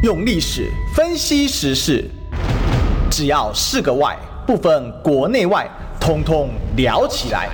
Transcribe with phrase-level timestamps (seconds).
[0.00, 2.08] 用历史分析时事，
[3.10, 5.68] 只要是个“外”，不分国内外，
[6.00, 7.48] 通通聊起来。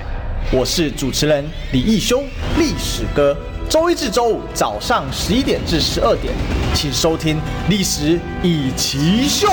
[0.51, 2.21] 我是主持人李义修，
[2.59, 3.35] 历史哥。
[3.67, 6.31] 周一至周五早上十一点至十二点，
[6.75, 7.37] 请收听
[7.67, 9.47] 《历史一起秀》。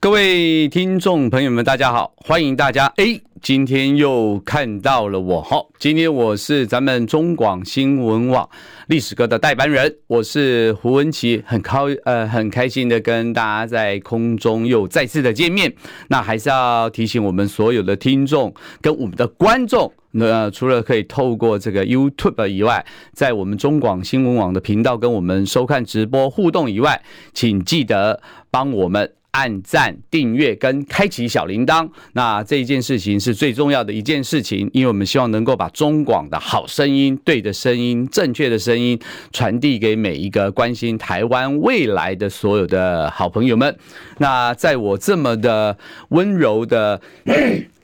[0.00, 2.92] 各位听众朋友们，大家好，欢迎大家。
[2.96, 5.42] 哎，今天又看到了我。
[5.42, 8.48] 好，今天我是咱们中广新闻网
[8.86, 15.70] 历史哥的代班人，我是胡文琪，很高呃很开心的跟大家在空中又再次的见面。
[16.08, 27.02] 那还是要提醒我们所有的听众跟我们的观众，那除了可以透过这个 YouTube 以外，在我们中广新闻网的频道跟我们收看直播互动以外，
[27.34, 29.12] 请记得帮我们。
[29.34, 38.96] 按赞、订阅跟开启小铃铛，那这一件事情是最重要的一件事情，因为我们希望能够把中广的好声音、对的声音、正确的声音
[39.32, 43.76] 传递给每一个关心台湾未来的所有的好朋友们。
[44.18, 45.76] 那在我这么的
[46.10, 47.00] 温柔的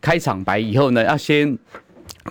[0.01, 1.59] 开场白以后呢，要先。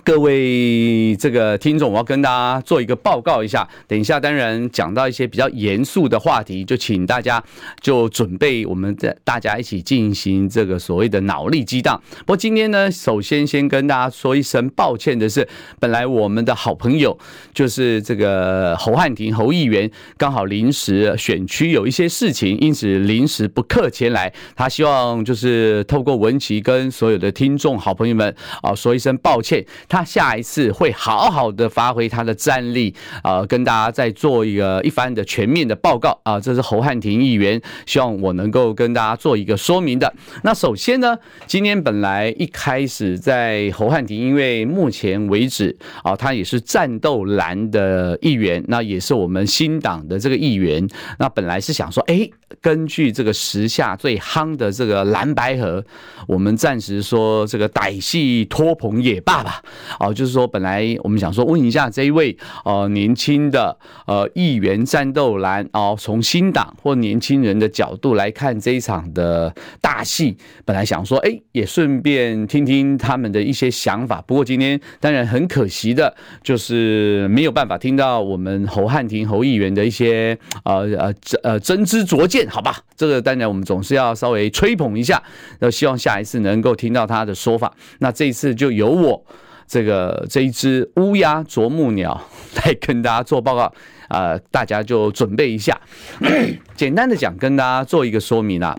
[0.04, 3.68] 各位这个听众，我要跟大家做一个报告一下。
[3.88, 7.42] 等一下，当然讲到一些比较严肃的话题，就请大家
[7.80, 12.00] 就准备，我们在大家一起进行这个所谓的脑力激荡。
[12.20, 15.46] 不过今天呢，首先先跟大家说一声抱歉的是，
[15.80, 17.18] 本来我们的好朋友
[17.52, 24.32] 就是这个侯汉廷侯议员，刚好临时选区有一些事情，因此临时不克前来。
[24.54, 29.66] 他希望就是透过文琪跟所有的听众好朋友们啊说一声抱歉。
[29.88, 36.38] 他下一次会好好的发挥他的战力，呃，跟大家再做一个一番的全面的报告啊。
[36.40, 40.12] 这是侯汉廷议员希望我能够跟大家做一个说明的。
[40.42, 50.86] 那首先呢，今天本来一开始在侯汉廷，因为目前为止啊，他也是战斗蓝的议员，那也是我们新党的这个议员。
[51.18, 52.28] 那本来是想说，哎，
[52.60, 55.84] 根据这个时下最夯的这个蓝白合，
[56.26, 59.62] 我们暂时说这个歹戏拖棚也罢吧。
[59.98, 63.76] 哦，就是说，本来我们想说问一下这一位呃年轻的
[64.06, 74.22] 呃议员战斗蓝哦，从新党或年轻人的角度来看这一场的大戏，本来想说哎，也顺便听听他们的一些想法。
[74.26, 82.78] 不过今天当然很可惜的，就是没有办法听到我们侯汉廷侯议员的一些呃呃呃真知灼见，好吧？
[82.96, 85.22] 这个当然我们总是要稍微吹捧一下，
[85.58, 87.72] 那希望下一次能够听到他的说法。
[87.98, 89.24] 那这一次就由我。
[89.70, 92.20] 这个这一只乌鸦啄木鸟
[92.56, 93.72] 来跟大家做报告，
[94.08, 95.80] 呃，大家就准备一下。
[96.74, 98.76] 简单的讲，跟大家做一个说明啊。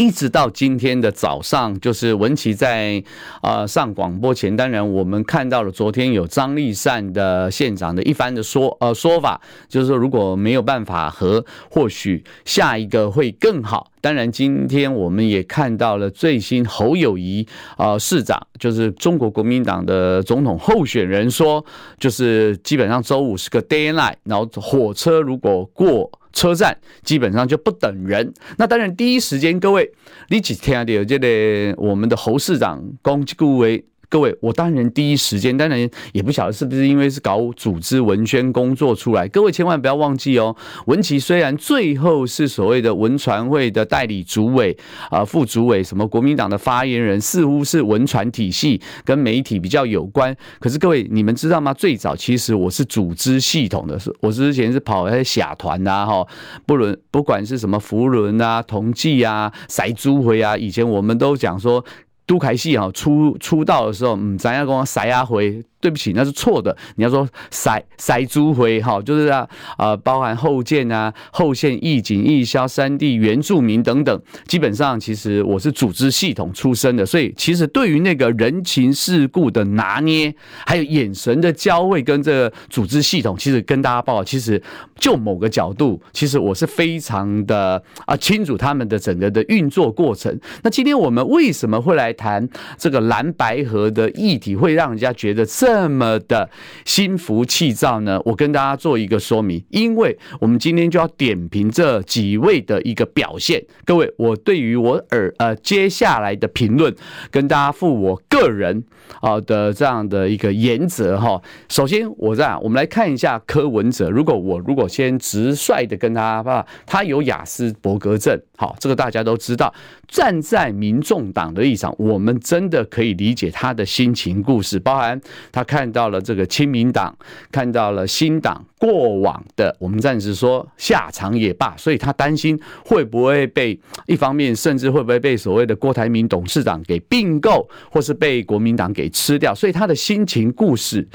[0.00, 3.04] 一直到今天的早上，就是文琪在
[3.42, 9.38] 呃上广播前，当然我们看到了昨天有张立善的县长的一番的说呃说法，
[9.68, 13.92] 就是说如果没有办法和，或许下一个会更好。
[14.00, 17.46] 当然今天我们也看到了最新侯友谊
[17.76, 21.62] 呃市长，就是中国国民党的总统候选人说，
[21.98, 26.10] 就是基本上周五是个 deadline，然后火车如果过。
[26.32, 28.32] 车站基本上就不等人。
[28.58, 29.90] 那当然，第一时间各位，
[30.28, 33.84] 你只听到这个我们的侯市长攻击各位。
[34.10, 39.28] 各位，我当然第一时间，当然也不晓得是不是因为是搞组织文宣工作出来。
[39.28, 40.54] 各位千万不要忘记哦，
[40.86, 44.76] 文琪虽然最后是所谓的文传会的代理主委
[45.10, 50.36] 啊、副主委，什么国民党的发言人，似乎是文传体系跟媒体比较有关。
[50.58, 51.72] 可是各位，你们知道吗？
[51.72, 56.26] 最早其实我是组织系统的，是我之前是跑那些社团呐，哈，
[56.66, 61.84] 不论不管是什么福轮啊、同济啊、赛猪会啊，以前我们都讲说。
[62.30, 65.60] 杜凯西啊，出出道的时候，嗯，咱要跟我塞阿回。
[65.80, 66.76] 对不起，那是错的。
[66.96, 69.48] 你要说塞塞猪回哈，就是啊，
[69.78, 80.34] 呃，包含后建啊、后线义警、义消、三地原住民等等，基本上其实我是组织系统出身的，所以其实对于那个人情世故的拿捏，
[80.66, 84.62] 还有眼神的交汇跟这个组织系统，其实跟大家报，其实
[84.96, 90.38] 就某个角度，其实我是非常的啊清楚他们的整个的运作过程。
[90.62, 92.46] 那今天我们为什么会来谈
[92.76, 95.69] 这个蓝白河的议题，会让人家觉得这？
[95.70, 96.50] 这么的
[96.84, 98.20] 心浮气躁呢？
[98.24, 103.64] 我跟大家做一个说明，因为我们今天就要点评这几位的一个表现。
[103.84, 106.92] 各位，我对于我耳呃接下来的评论，
[107.30, 108.82] 跟大家负我个人
[109.20, 111.40] 啊的这样的一个原则哈。
[111.68, 114.10] 首先，我这样，我们来看一下柯文哲。
[114.10, 119.72] 如果我如果先直率的跟他吧，他有雅斯伯格症，好，这个大家都知道。
[120.10, 125.18] 站在民众党的立场，我们真的可以理解他的心情故事，包含
[125.50, 125.64] 他。
[125.70, 127.16] 看到了这个亲民党，
[127.52, 133.78] 看到了新党过往的，我们暂时说下场也罢，所以他担心会不会被
[134.08, 141.06] 一方面，甚至会不会被所谓的郭台铭董事长给并购，或是被国民党给吃掉，所以他的心情故事。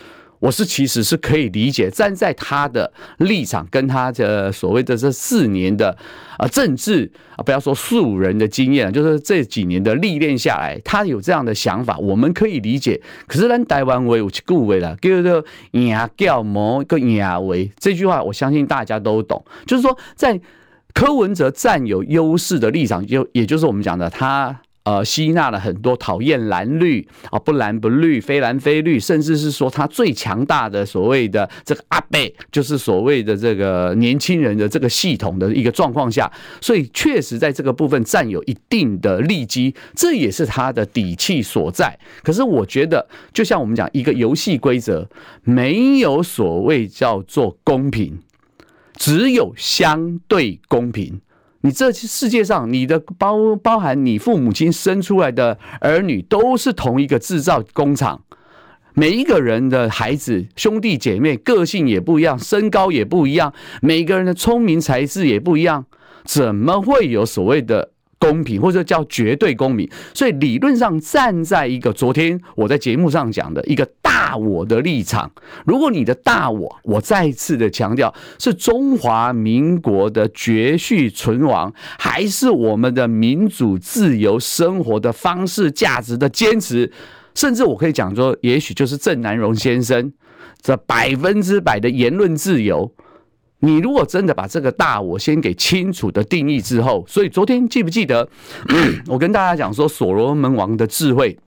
[0.46, 5.98] 我是其实是可以理解，站在他的立场，跟他的所谓的这四年的
[6.38, 13.02] 啊政治啊，不要说素人的经验，就是这几年的历练下来，他有这样的想法，我们可以理解。
[13.26, 15.44] 可是，咱台湾话有一句话啦，叫做
[15.74, 20.40] “赢叫魔个赢为”，这句话我相信大家都懂，就是说，在
[20.94, 24.62] 柯文哲占有优势的立场，就也就是我们讲的他。
[24.86, 41.98] 呃，吸纳了很多讨厌蓝绿啊，不蓝不绿，非蓝非绿，甚至是说他最强大的所谓的这个阿贝，就是所谓的这个年轻人的这个系统的一个状况下，所以确实在这个部分占有一定的利基，这也是他的底气所在。
[42.22, 45.10] 可是我觉得，就像我们讲一个游戏规则，
[45.44, 48.20] 没有所谓叫做公平，
[48.94, 51.22] 只有相对公平。
[51.66, 58.22] 你这世界上，你的包包含你父母亲生出来的儿女，都是同一个制造工厂。
[58.94, 63.52] 每一个人的孩子，兄弟姐妹，个性也不一样，身高也不一样，
[63.82, 65.88] 每个人的聪明才智也不一样，
[66.24, 67.94] 怎么会有所谓的？
[68.26, 75.32] 公平，或者叫绝对公平，所以理论上站在一个昨天我在节目上讲的一个大我的立场，
[75.66, 86.92] 如果你的大我，我再次的强调是中华民国的绝续存亡，还是我们的民主自由生活的方式价值的坚持，
[87.36, 90.12] 甚至我可以讲说，也许就是郑南榕先生
[90.62, 92.92] 这百分之百的言论自由。
[93.60, 98.28] 你如果真的把这个大我先给清楚的定义之后，所以昨天记不记得，
[99.08, 101.38] 我跟大家讲说，所罗门王的智慧，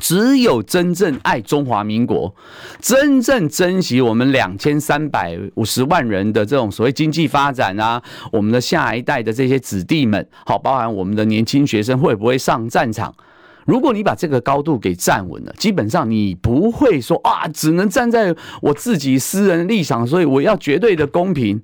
[0.00, 2.34] 只有真正爱中华民国，
[2.80, 13.14] 真正珍惜我们两千三百五十万人的这种所谓经济发展啊，我们的下一代的这些子弟们，好，包含我们的年轻学生会不会上战场？
[13.66, 21.62] 如果你把这个高度给站稳了，基本上你不会说啊，只能站在我自己私人立场，所以我要绝对的公平。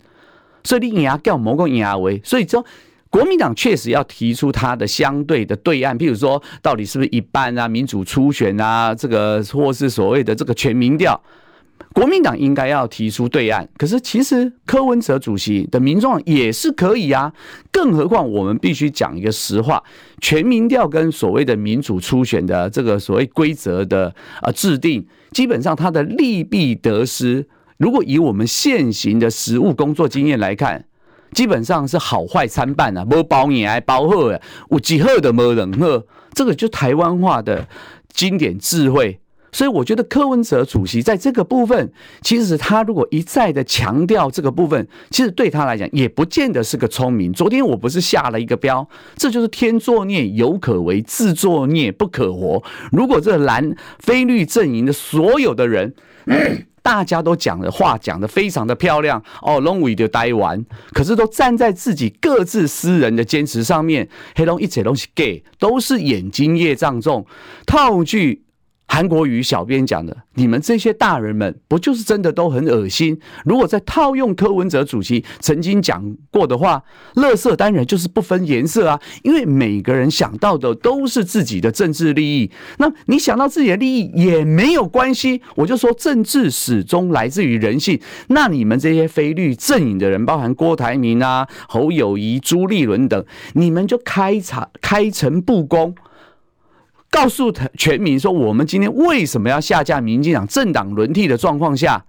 [0.65, 2.65] 所以你要叫某个牙为，所以说
[3.11, 11.19] 国民党确实要提出他的相对的对岸，譬如说到底是不是一半啊，民主初选啊，这个或是所谓的这个全民调。
[11.95, 17.33] 国民党应该要提出对案，可是其实柯文哲主席的民众也是可以啊。
[17.73, 19.83] 更何况我们必须讲一个实话，
[20.21, 27.47] 全民调跟所谓的民主初选的这个所谓规则的啊制定，基本上它的利弊得失，
[27.79, 30.85] 如果以我们现行的实务工作经验来看，
[31.33, 34.41] 基本上是好坏参半啊，没包你还包好啊，
[34.71, 36.03] 有几好的没人好，
[36.33, 37.67] 这个就台湾话的
[38.13, 39.19] 经典智慧。
[39.51, 41.91] 所以我觉得柯文哲主席在这个部分，
[42.21, 47.33] 其实他如果一再的强调这个部分，其实对他来讲也不见得是个聪明。
[47.33, 48.87] 昨天我不是下了一个标，
[49.17, 52.63] 这就是天作孽犹可为，自作孽不可活。
[52.93, 55.95] 如果这蓝非绿阵营的所有的人，
[56.83, 67.27] 大家都讲的话讲的非常的漂亮哦，long way 的待完，可是都站在自己各自私人的坚持上面，黑龙一切东西 gay 都是眼睛业障重，
[67.67, 68.43] 套句。
[68.91, 73.21] 韩国瑜小编讲的，你们这些大人们不就是真的都很恶心？
[73.45, 76.83] 如果再套用柯文哲主席曾经讲过的话，
[77.15, 82.51] 垃圾当然就是不分颜色啊，因为每个人想到的都是自己的政治利益。
[82.79, 88.01] 那你想到自己的利益也没有关系，我就说政治始终来自于人性。
[88.29, 95.95] 那你们这些非绿阵营的人，包含郭台铭啊、侯友宜、朱立伦等，你们就开场开诚布公。
[97.11, 100.47] 告诉全民说，我们今天为什么要下架民进党？
[100.47, 102.05] 政党轮替的状况下，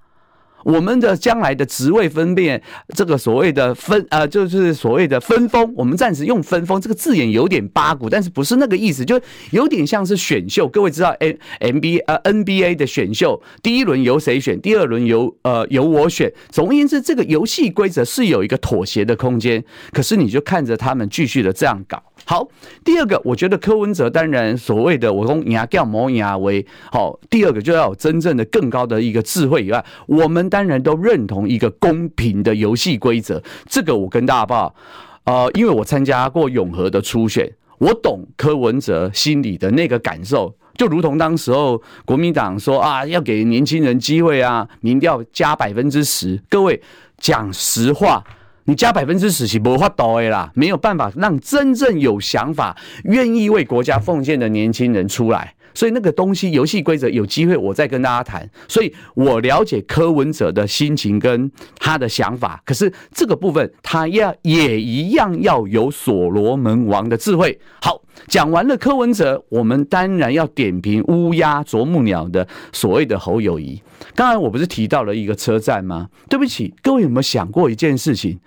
[0.64, 2.62] 我们的将来的职位分辨，
[2.96, 9.20] 这个所谓的分呃，就是所谓的分封，我们暂时用分封这个字眼有点八股，但是不是那个意思，就
[9.52, 10.68] 有点像是选秀。
[10.68, 16.32] 各位知道 N N B 呃 N B A 的选秀，第一轮由谁选，第二轮由呃由我选。
[16.50, 19.64] 总而言之，这个游戏规则是有一个妥协的空间。
[19.92, 22.02] 可是你就看着他们继续的这样搞。
[22.26, 22.48] 好，
[22.84, 33.42] 第二个，我觉得柯文哲当然所谓的我讲牙掉磨牙为好，第二个就要有真正的更高的一个智慧以外，我们当然都认同一个公平的游戏规则。
[33.68, 34.74] 这个我跟大家报，
[35.24, 46.82] 呃，因为我参加过永和的初选，我懂柯文哲心里的那个感受，就如同当时候国民党说啊，要给年轻人机会啊，民调加百分之十，各位
[47.18, 48.24] 讲实话。
[48.66, 55.56] 你加百分之十是无法度的啦，没有办法让真正有想法、愿意为国家奉献的年轻人出来。
[55.74, 58.50] 所以那个东西游戏规则有机会我再跟大家谈。
[58.68, 67.60] 所以我了解柯文哲的心情跟他的想法，可是这个部分他要也一样要有所罗门王的智慧。
[67.82, 73.82] 好，讲完了柯文哲，我们当然要点评乌鸦啄木鸟的所谓的侯友谊。
[74.16, 76.10] 刚才我不是提到了一个车站吗？
[76.30, 78.40] 对不起，各位有没有想过一件事情？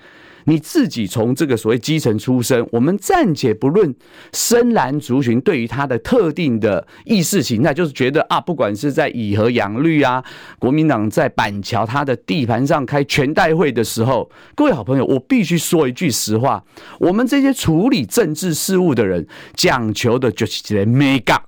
[0.44, 3.94] 你自己从这个所谓基层出身，我们暂且不论
[4.32, 10.22] 深蓝族群对于他的特定的意识形态，就是觉得啊，不管是在以和养绿啊，
[10.58, 16.64] 国民党在板桥他的地盘上开全代会的时候，各位好朋友，我必须说一句实话，
[16.98, 21.40] 我们这些处理政治事务的人，讲求的就是这些眉角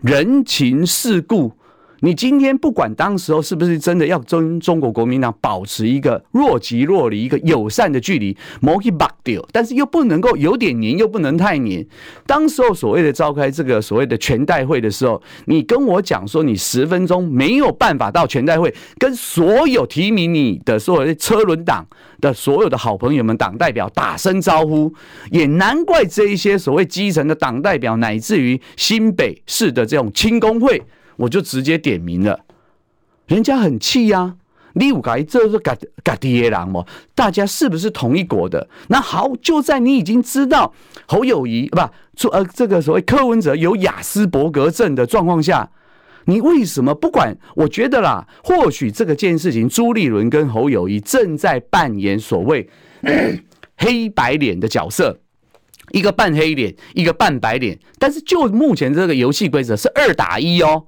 [0.00, 1.52] 人情世故。
[2.00, 11.86] 你今天不管当时候是不是真的要跟中国国民党保持一个若即若离、一个友善的距离，莫去拔掉，但是又不能够有点黏，又不能太黏。
[12.26, 21.86] 当时候所谓的召开这个所谓的全代会的时候，你跟我讲说你十分钟没有办法到全代会，跟所有提名你的所有的车轮党
[22.20, 24.92] 的所有的好朋友们党代表打声招呼，
[25.30, 30.82] 也难怪这一些所谓基层的党代表，乃至于新北市的这种青工会。
[31.20, 32.40] 我就直接点名了，
[33.26, 34.36] 人家很气呀、啊！
[34.74, 38.68] 你有改这是改改爹郎哦，大家是不是同一国的？
[38.88, 40.72] 那好，就在你已经知道
[41.06, 41.80] 侯友宜不
[42.14, 45.70] 做呃这个所谓柯文哲有雅斯伯格症的状况下，
[46.26, 47.36] 你为什么不管？
[47.56, 52.70] 我觉得啦，或许这个件事情，朱立伦跟侯友宜正在扮演所谓
[53.76, 55.18] 黑白脸的角色。
[55.90, 60.84] 一个半黑脸，一个半白脸，但是就目前这个游戏规则是二打一哦。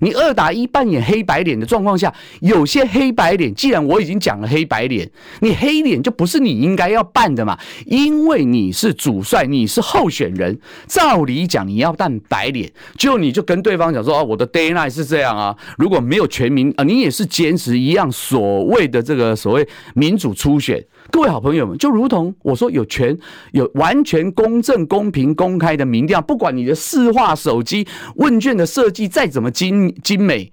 [0.00, 5.08] 你二打一扮演黑白脸的状况下，有些黑白脸，既然我已经讲了黑白脸，
[5.40, 20.84] 你黑脸就不是你应该要扮的嘛，因为你是主帅，你是候选人，照理讲你要扮白脸，就你就跟对方讲说啊，我的 day night 是这样啊，如果没有全民啊，你也是坚持一样所谓的这个所谓民主初选。
[21.10, 23.16] 各位好朋友们，就如同我说，有权
[23.52, 27.86] 有完全公正、公平、公开的民调，不管你的市话手机
[28.16, 30.52] 问卷的设计再怎么精精美，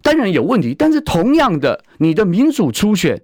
[0.00, 0.74] 当然有问题。
[0.78, 3.20] 但是同样的，你的民主初选，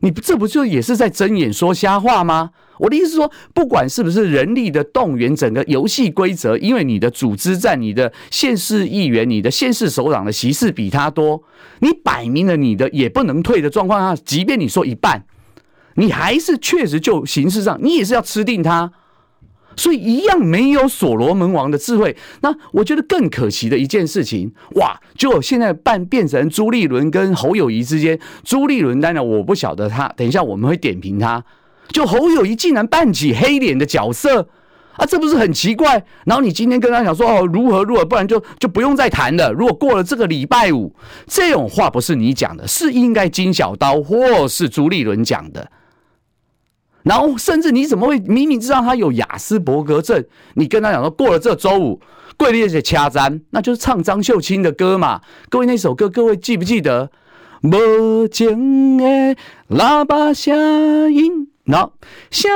[0.00, 2.50] 你这不就也是在睁眼说瞎话吗？
[2.78, 11.42] 我的意思是说，不管是不是人力的动员，整个游戏规则，因为你的组织在、你的县市议员、你的县市首长的席次比他多，
[11.80, 15.24] 你摆明了你的也不能退的状况下，即便你说一半。
[16.00, 18.90] 你还是确实就形式上，你也是要吃定他，
[19.76, 22.16] 所以一样没有所罗门王的智慧。
[22.40, 31.44] 那我觉得更可惜的一件事情，哇，就现在办变成朱立伦跟侯友谊之间，朱立伦当然我不晓得他，等一下我们会点评他，
[31.88, 34.48] 就侯友谊竟然扮起黑脸的角色
[34.96, 36.02] 啊，这不是很奇怪？
[36.24, 39.52] 然后你今天跟他讲说哦，如何如何，不然就就不用再谈了。
[39.52, 40.94] 如果过了这个礼拜五，
[41.26, 45.70] 这种话不是你讲的，是应该金小刀或是朱立伦讲的。
[47.02, 50.22] 然后，甚至你怎么会明明知道他有雅斯伯格症？
[50.54, 52.00] 你跟他讲说，过了这周五，
[52.36, 55.20] 跪地且掐簪，那就是唱张秀清的歌嘛。
[55.48, 57.10] 各位那首歌，各位记不记得？
[57.62, 59.36] 无情的
[59.70, 61.92] 喇叭声音，然后
[62.30, 62.48] 下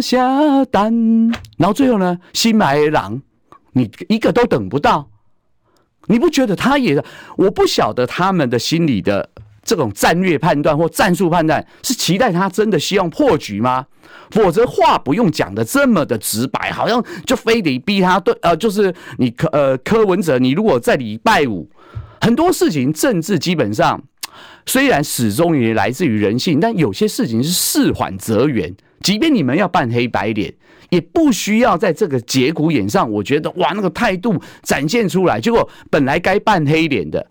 [0.00, 3.22] 下单，然后最后呢，心爱的人，
[3.72, 5.08] 你一个都等不到。
[6.06, 7.02] 你不觉得他也？
[7.36, 9.30] 我不晓得他们的心里的。
[9.68, 13.84] 这种战略判断或战术判断是期待他真的希望破局吗？
[14.30, 21.68] 否则话不用讲得这么的直白，好像就非得逼他对呃，就是你柯呃柯文哲，你如果在礼拜五
[22.18, 24.02] 很多事情政治基本上
[24.64, 28.74] 虽然始终也来自于人性，但有些事情是事缓则圆。
[29.02, 30.54] 即便你们要扮黑白脸，
[30.90, 37.26] 也不需要在这个节骨眼上，我觉得哇那个态度展现出来，结果本来该扮黑脸的。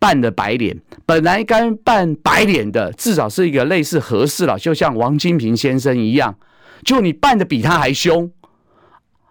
[0.00, 0.74] 扮的白脸，
[1.04, 6.34] 本来该扮白脸的，至少是一个类似和事佬，就像王金平先生一样，
[6.82, 8.32] 就你扮的比他还凶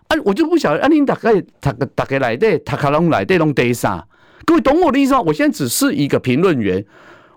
[0.09, 0.17] 啊！
[0.25, 4.05] 我就不晓得，啊，你大概大概大概来的，他可能来的弄得啥？
[4.45, 5.21] 各位懂我的意思吗？
[5.21, 6.85] 我现在只是一个评论员，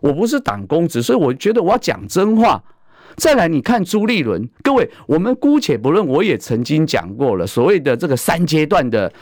[0.02, 2.62] 我不是党公职，所以我觉得我要讲真话。
[3.16, 9.12] 再来，你看朱立伦，各位，我们姑且不论，我也曾经讲过了，所谓的这个三阶段的。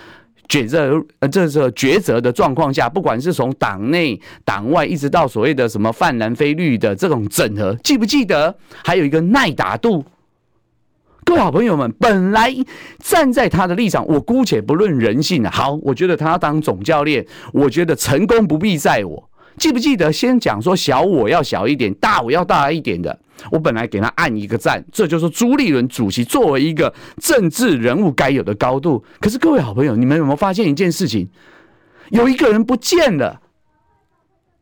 [0.48, 8.52] 抉择，呃，这是抉择的状况下，不管是从党内、党外，一直到所谓的什么泛蓝非绿的这种整合，记不记得？
[8.82, 10.04] 还有一个耐打度。
[11.22, 12.52] 各位好朋友们，本来
[12.98, 19.29] 站在他的立场，我姑且不论人性啊，好，我觉得他要当总教练，我觉得成功不必在我。
[19.56, 23.18] 记不记得先讲说小我要小一点，大我要大一点的？
[23.50, 29.02] 我本来给他按一个赞，这就是朱立伦主席作为一个政治人物该有的高度。
[29.18, 31.28] 可是各位好朋友，你们有没有发现一件事情？
[32.10, 33.40] 有一个人不见了，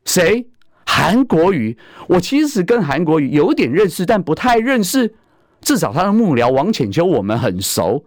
[0.05, 0.47] 谁？
[0.87, 1.77] 韩国瑜。
[2.07, 5.15] 我其实跟韩国瑜有点认识，但不太认识。
[5.61, 8.05] 至少他的幕僚王浅秋我们很熟。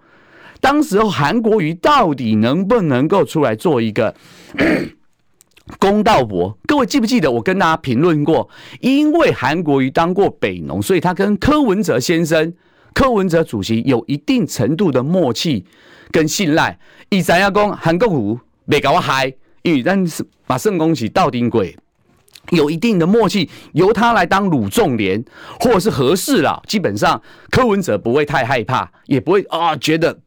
[0.62, 4.16] 当时候韩国瑜到底能不能够出来做一个？
[5.80, 8.50] 公道伯，各位记不记得我跟大家评论过？
[8.80, 12.54] 因为韩国瑜当过北农，所以他跟柯文哲先生、
[12.94, 15.66] 柯文哲主席有一定程度的默契
[16.12, 16.78] 跟信赖。
[17.10, 21.76] 以咱要讲韩国瑜没搞我嗨，因为但是把圣恭喜到顶鬼，
[22.52, 25.24] 有一定的默契，由他来当鲁仲连
[25.60, 26.62] 或者是合适了。
[26.68, 30.20] 基本上柯文哲不会太害怕，也不会啊觉得。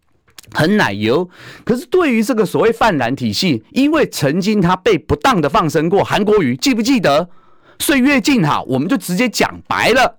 [0.52, 1.28] 很奶油，
[1.64, 7.28] 可是对于这个所谓泛蓝体系，因为曾经他被不当的放生过，韩国瑜记不记得？
[7.78, 10.18] 岁月静好，我们就直接讲白了。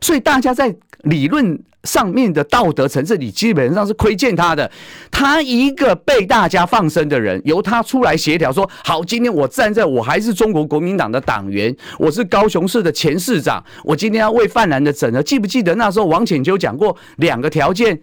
[0.00, 4.70] 所以大家在理论上面的道德层次里，基本上是亏欠他的。
[5.10, 18.00] 他一个被大家放生的人，由他出来协调说：“好，今天我站在我还是中国国民党的党员，我是高雄市的前市长，我今天要为泛蓝的整合。”记不记得那时候王浅秋讲过两个条件？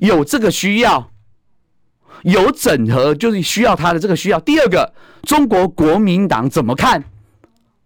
[0.00, 1.10] 有这个需要，
[2.22, 4.38] 有整合就是需要他的这个需要。
[4.40, 4.92] 第二个，
[5.22, 7.04] 中国国民党怎么看？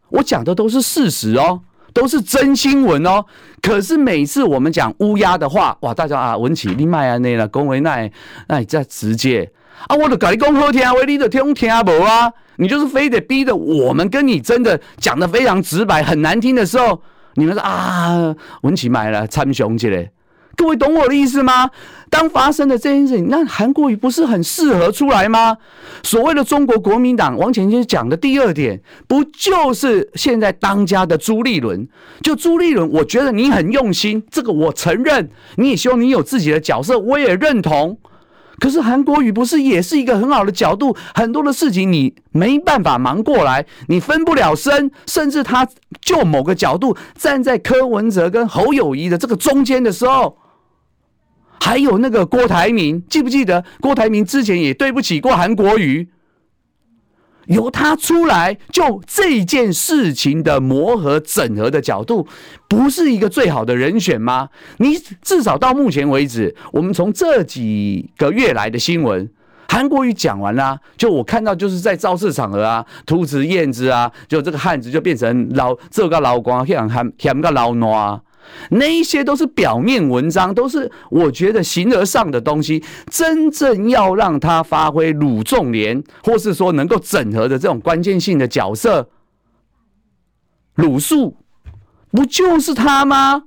[0.09, 1.61] 我讲的都是事实哦，
[1.95, 3.25] 都是真新闻哦。
[3.63, 8.11] 可是每次我们讲乌鸦的话，哇，大家啊，文起立麦啊，那了，恭维那，
[8.49, 9.51] 那你再直接
[9.87, 12.31] 啊，我的改公好听，为你的听听不啊？
[12.57, 17.01] 你就是非得逼着我们跟你真的讲的非常直白，很难听的时候，
[17.37, 20.11] 你们说啊，文起买了参雄去嘞。
[20.57, 21.71] 各位懂我的意思吗？
[22.11, 25.57] 当发生了这件事情，那韩国瑜不是很适合出来吗？
[26.03, 28.79] 所谓的中国国民党，王浅秋讲的第二点，
[29.09, 31.89] 不就是现在当家的朱立伦？
[32.21, 35.31] 就朱立伦，我觉得你很用心，这个我承认。
[35.57, 37.97] 你也希望你有自己的角色，我也认同。
[38.59, 40.95] 可是韩国瑜不是也是一个很好的角度？
[41.15, 45.67] 很多的事情你没办法忙过来，你分不了身，甚至他
[46.03, 50.37] 就某个角度站在柯文哲跟侯友谊的这个中间的时候。
[51.65, 56.09] 还有那个郭台铭，记不记得郭台铭之前也对不起过韩国瑜？
[57.47, 62.27] 由他出来，就这件事情的磨合整合的角度，
[62.69, 64.49] 不是一个最好的人选吗？
[64.79, 69.31] 你至少到目前为止，我们从这几个月来的新闻，
[69.69, 78.21] 韩国瑜讲完了，就我看到就是在造势场合啊，兔子燕子啊，就这个汉子就变成老这个老光，像喊喊个老挪。
[78.71, 82.83] 那一些都是表面文章，都是我觉得形而上的东西。
[83.11, 89.09] 真正要让他发挥鲁仲连，或是说能够整合的这种关键性的角色，
[90.77, 91.37] 鲁肃
[92.11, 93.45] 不就是他吗？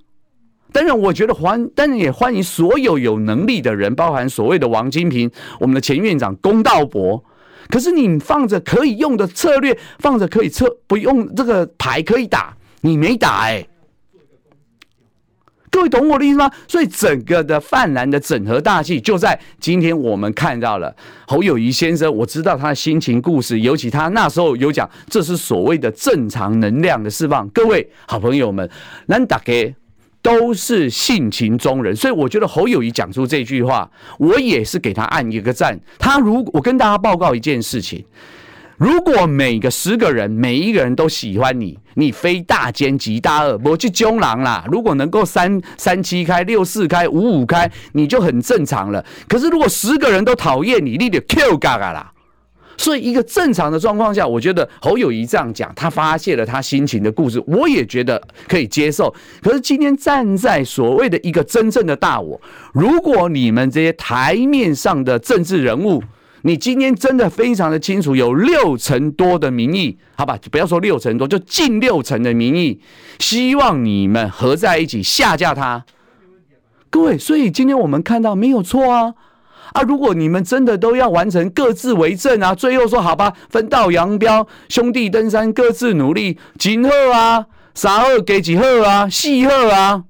[0.71, 7.23] 当然，我觉得欢，当然也欢迎所有有能力的人，包含所谓的王金平，我们的前院长龚道博。
[7.69, 13.65] 可是你放着可以用的策略，放着可以策不用这个牌可以打，你没打哎、
[15.75, 16.49] 各位懂我的意思吗？
[16.69, 20.95] 所以整个的泛蓝的整合大戏就在今天，我们看到了
[21.27, 22.09] 侯友谊先生。
[22.15, 27.45] 我知道他的心情故事，尤其他那时候有讲，这是所谓的正常能量的释放。
[27.49, 28.69] 各位好朋友们，
[29.09, 29.75] 咱大家
[30.21, 35.77] 都是性情中人，所以我觉得侯友谊讲出这句话，我也是给他按一个赞。
[35.99, 38.01] 他如我跟大家报告一件事情。
[38.77, 44.65] 如果每个十个人，每一个人都喜欢你，你非大奸即大恶，我去揪狼啦。
[44.69, 49.05] 如果能够三三七开、六四开、五五开，你就很正常了。
[49.29, 52.11] 可是如果十个人都讨厌你，你得 Q 嘎嘎啦。
[52.77, 59.15] 所以一个正常的状况下，我觉得侯友谊这样讲，他发泄了他心情的故事，我也觉得可以接受。
[59.41, 62.41] 可是今天站在所谓的一个真正的大我，
[62.73, 66.03] 如果你们这些台面上的政治人物，
[66.45, 72.79] 你今天真的非常的清楚，有六成多的民意，好吧，不要说六成多，就近六成的民意，
[73.17, 75.83] 希望你们合在一起下架他。
[76.91, 79.15] 各位，所以今天我们看到没有错啊
[79.73, 79.81] 啊！
[79.81, 90.03] 如果你们真的都要完成各自为政啊，最后说好吧，分道扬镳，兄弟登山各自努力，今后啊，三后给几后啊，四后啊。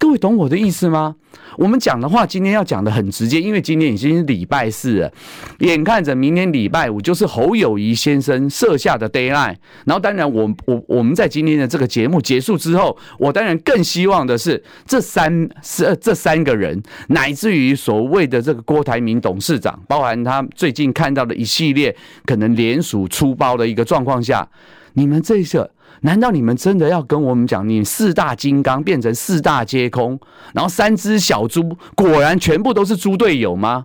[0.00, 1.14] 各位懂我的意思吗？
[1.58, 5.12] 我们讲的话，今天要讲的很直接，因为今天已经是礼拜四了，
[5.58, 9.54] 眼看着明天礼拜五就是侯友谊先生设下的 deadline。
[9.84, 24.48] 然后，当然我，我我们在今天的这个节目结束之后，我当然更希望的是这三是这三个人，乃至于所谓的这个郭台铭董事长，包含他最近看到的一系列可能联署出包的一个状况下，
[24.94, 25.70] 你们这一个。
[26.02, 30.18] 难道你们真的要跟我们讲，你四大金刚变成四大皆空，
[30.54, 33.84] 然后三只小猪果然全部都是猪队友吗？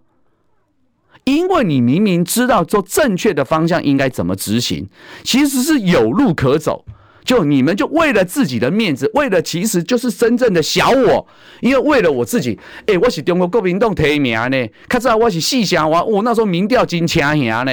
[1.25, 4.87] 因为你明明知道做正确的方向应该怎么执行，
[5.23, 6.85] 其实是有路可走，
[7.23, 11.27] 就你们就为了自己的面子，为了其实就是真正的小我，
[11.61, 17.71] 因为为了我自己，哎、欸，我是中国国民党提名呢，看知道我是四乡我我那时候民调真强呀呢。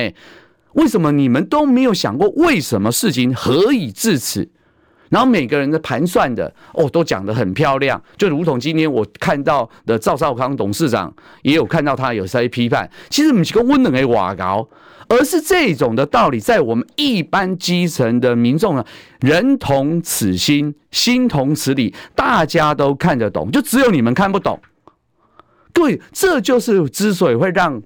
[0.74, 4.48] 为什么你们都没有想过为什么事情何以至此？
[5.10, 14.66] 然后每个人的盘算的哦，都讲得很漂亮，就如同今天我看到的赵少康董事长也有看到他有在批判，其实不是个温冷的瓦高，
[15.08, 18.82] 而是这种的道理在我们一般基层的民众呢，
[19.20, 24.58] 人同此心，心同此理，大家都看得懂，就只有你们看不懂。
[25.74, 27.82] 各位，这就是之所以会让。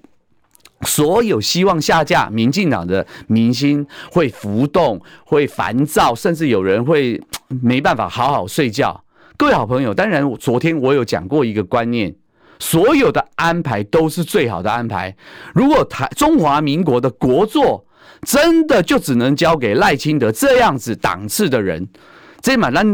[0.83, 7.21] 所有希望下架民进党的民心会浮动、会烦躁，甚至有人会
[7.63, 9.05] 没办法好好睡觉。
[9.37, 12.15] 各位好朋友，当然，昨天我有讲过一个观念：
[12.59, 15.17] 所有的安排都是最好的安排。
[15.55, 17.87] 如果台中华民国的国作
[18.23, 21.89] 真的就只能交给赖清德这样子档次的人，
[22.41, 22.87] 这满烂。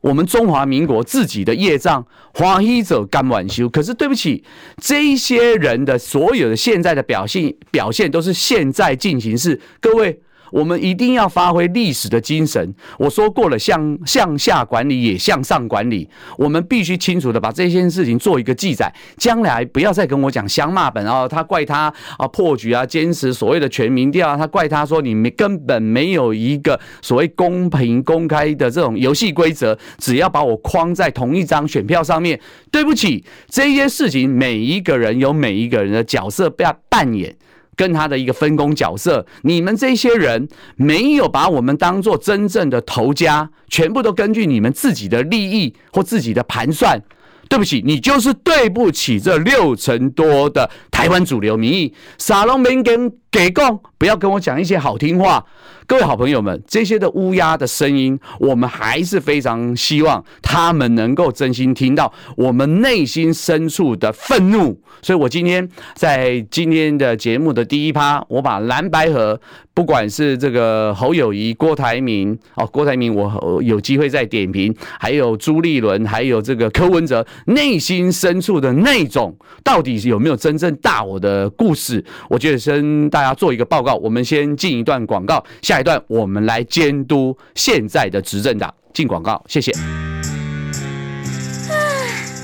[0.00, 3.68] 我们中华民国自己的业障，华裔者甘晚修。
[3.68, 4.42] 可是对不起，
[4.80, 10.20] 这一些人的所有的现在的表现表现都是现在进行式，各位。
[10.52, 12.72] 我们一定要发挥历史的精神。
[12.98, 16.08] 我说过了，向向下管理也向上管理。
[16.38, 32.38] 我们必须清楚的把这件事情做一个记载，将来不要再跟我讲相骂本啊，他怪他啊破局啊，坚持所谓的全民调啊，他怪他说你没根本没有一个所谓公平公开的这种游戏规则，只要把我框在同一张选票上面。
[32.70, 37.34] 对不起，这些事情每一个人有每一个人的角色要扮演。
[37.76, 47.00] 跟他的一个分工角色，你们这些人没有把我们当做真正的头家，全部都根据你们自己的利益或自己的盘算。
[47.48, 51.92] 对不起，你就是对不起这六成多的台湾主流民意。
[52.16, 55.44] 撒龙民跟给供，不要跟我讲一些好听话。
[55.92, 64.80] 各位好朋友们，这些的乌鸦的声音，我们还是非常希望他们能够真心听到我们内心深处的愤怒。
[65.02, 69.38] 所以我今天在今天的节目的第一趴，我把蓝白河，
[69.74, 82.02] 不管是这个侯友谊、郭台铭哦，郭台铭我有机会再点评，还有朱立伦，还有这个柯文哲，内心深处的那种，到底有没有真正大我的故事？
[82.30, 83.94] 我觉得跟大家做一个报告。
[83.96, 88.72] 我们先进一段广告，下一段我们来监督现在的执政党。
[88.94, 89.72] 进广告，谢谢。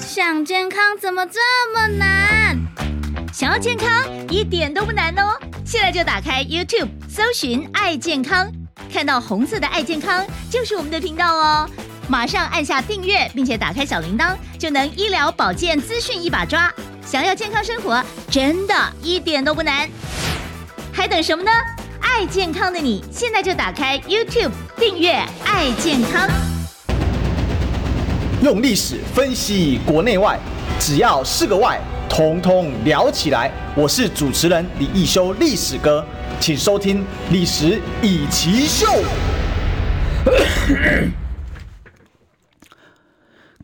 [0.03, 1.39] 想健康怎么这
[1.73, 2.59] 么难？
[3.33, 3.89] 想要健康
[4.29, 5.39] 一点都不难哦！
[5.65, 8.51] 现在就打开 YouTube，搜寻“爱健康”，
[8.93, 11.71] 看到红色的“爱健康”就是我们的频道哦。
[12.09, 16.73] 马上按下订阅，并且打开小铃铛，就能医疗保健资讯一把抓。
[17.07, 19.89] 想要健康生活，真的一点都不难，
[20.93, 21.53] 还等什么呢？
[22.01, 25.13] 爱健康的你，现在就打开 YouTube 订阅
[25.45, 26.29] “爱健康”。
[28.43, 30.39] 用历史分析国内外，
[30.79, 33.51] 只要是个“外”，统统聊起来。
[33.75, 36.05] 我是主持人李易修，历史哥，
[36.41, 36.99] 请收听
[37.31, 38.87] 《历史以奇秀》。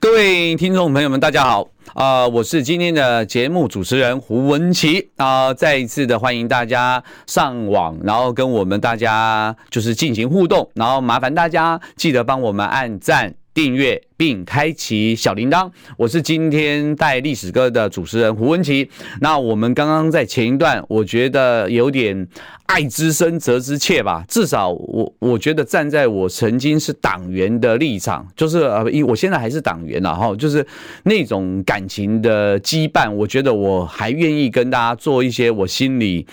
[0.01, 13.37] 各位听众朋友们，大家好啊、我是今天的节目主持人胡文琪啊、再一次的欢迎大家上网，然后跟我们大家就是进行互动，然后麻烦大家记得帮我们按赞。
[13.55, 18.91] 订阅并开启小铃铛，我是今天带历史歌的主持人胡文琪。
[19.21, 22.27] 那我们刚刚在前一段，我觉得有点
[22.67, 24.25] 爱之深责之切吧。
[24.27, 30.67] 至少我我觉得站在我曾经是党员的立场，就是呃，因为我现在还是党员了哈，就是
[31.05, 36.27] 那种感情的羁绊，我觉得我还愿意跟大家做一些我心里。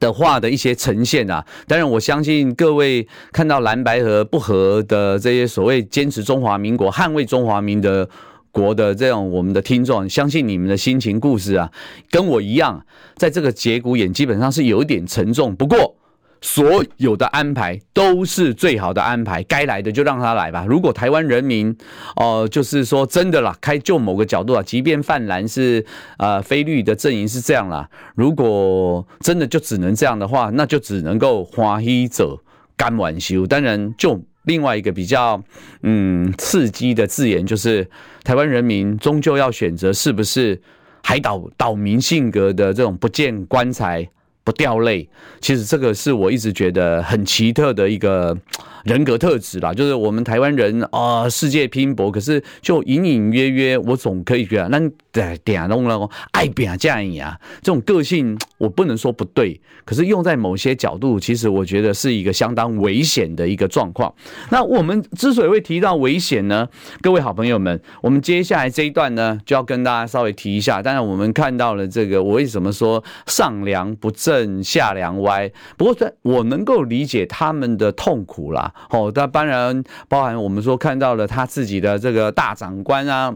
[0.00, 8.08] 的话的一些呈现啊，当然我相信各位看到蓝白和不和的这些所谓坚持中华民国、捍卫中华民的
[8.50, 11.70] 国的这种我们的听众，相信你们的心情故事啊，
[12.10, 12.84] 跟我一样，
[13.16, 15.54] 在这个节骨眼基本上是有一点沉重。
[15.56, 15.96] 不过
[16.44, 20.66] 所有的安排都是最好的安排，该来的就让他来吧。
[20.68, 21.70] 如果台湾人民
[22.16, 25.86] 哦、呃，就是说真的啦，开就某个角度啊，即便泛蓝是
[26.18, 32.36] 呃非绿的阵营是这样啦，如果真的就只能这样的话，那就只能够欢喜者
[32.76, 33.46] 甘愿受。
[33.46, 35.40] 当然，就另外一个比较
[35.84, 37.88] 嗯刺激的字眼，就是
[38.24, 40.60] 台湾人民终究要选择是不是
[41.04, 44.08] 海岛岛民性格的这种不见棺材
[44.44, 45.08] 不掉泪，
[45.40, 48.36] 其实这个是我一直觉得很奇特的一个
[48.84, 49.72] 人格特质啦。
[49.72, 54.80] 就是我们台湾人啊、呃，世界拼搏，可是就隐隐约约，我总可以觉得，那
[55.12, 64.12] 点点弄了爱拼这样啊，这种个性我不能说不对，可是用在某些角度，其实我觉得是一个相当危险的一个状况。
[64.50, 66.68] 那我们之所以会提到危险呢，
[67.00, 70.82] 各位好朋友们，我们接下来这一段呢，就要跟大家稍微提一下。
[70.82, 74.31] 当然，我们看到了这个，我为什么说上梁不正？
[74.32, 78.72] 正下梁歪，不过在我能够理解他们的痛苦啦。
[78.90, 83.34] 哦，那当然包含我们说看到了他自己的这个大长官啊，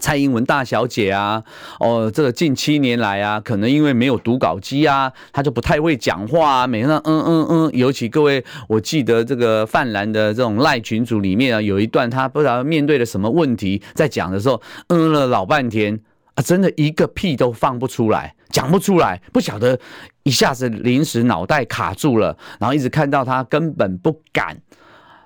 [0.00, 1.42] 蔡英文大小姐啊，
[1.80, 7.70] 哦，这个近七年来啊，可能因为没有读稿机啊，他就不太会讲话啊，每天嗯嗯嗯。
[7.72, 16.00] 尤其各位，我记得这个泛蓝的这种赖群组里面啊，有一段他不知道面对了什么问题，在讲的时候嗯了老半天。
[16.36, 19.78] 啊，真的一个屁都放不出来，讲不出来，不晓得
[20.22, 24.56] 一下子临时脑袋卡住了，然后一直看到他根本不敢。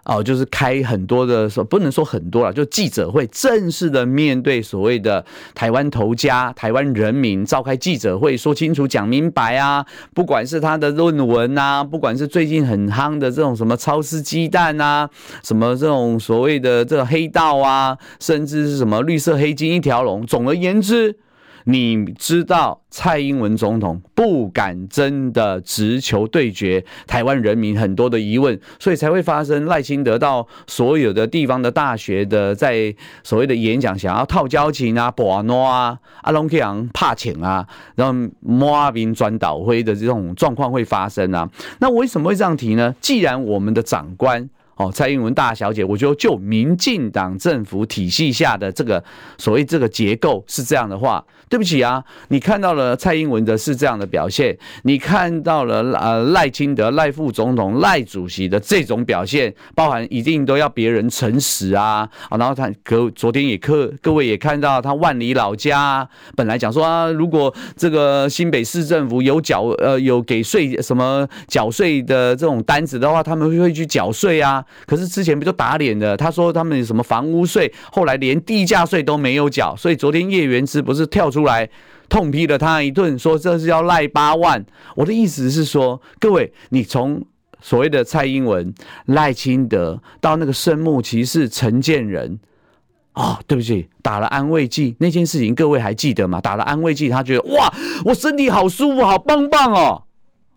[0.05, 9.85] 哦，就是开很多的说，不能说很多了，就记者会正式的面对所谓的台湾头家、台湾人民召开记者会，说清楚、讲明白啊。
[10.15, 15.09] 不管是他的论文啊，不管是最近很夯的这种什么超市鸡蛋啊，
[15.43, 20.27] 什么这种所谓的这个黑道啊，甚至是什么绿色黑金一条龙。
[20.27, 21.17] 总而言之。
[21.64, 41.49] 你知道蔡英文总统不敢真的直球对决台湾人民很多的疑问，所以才会发生赖清德到所有的地方的大学的在所谓的演讲，想要套交情啊、博诺啊、阿龙克昂怕请啊，然后摸阿兵转倒灰的这种状况会发生啊。
[41.79, 42.94] 那为什么会这样提呢？
[43.01, 44.49] 既然我们的长官。
[44.81, 49.05] 哦，蔡英文大小姐，我觉得就民进党政府体系下的这个
[49.37, 74.64] 所谓这个结构是这样的话，对不起啊，你看到了蔡英文的是这样的表现，你看到了呃赖清德赖副总统赖主席的这种表现，包含一定都要别人诚实啊啊，然后他可昨天也各各位也看到他万里老家本来讲说啊，如果这个新北市政府有缴呃有给税什么缴税的这种单子的话，他们会去缴税啊。
[74.87, 76.17] 可是之前不就打脸了？
[76.17, 81.69] 他说他们什么房屋税，后来连地价税都没有缴，所以昨天叶元之不是跳出来
[82.09, 84.65] 痛批了他一顿，说这是要赖八万。
[84.97, 87.25] 我的意思是说，各位，你从
[87.61, 88.75] 所谓的蔡英文、
[89.07, 92.39] 赖清德到那个圣木骑士陈建仁，
[93.15, 96.41] 哦，对不起，打了安慰剂那件事情，各位还记得吗？
[96.41, 97.73] 打了安慰剂，他觉得哇，
[98.05, 100.03] 我身体好舒服，好棒棒哦。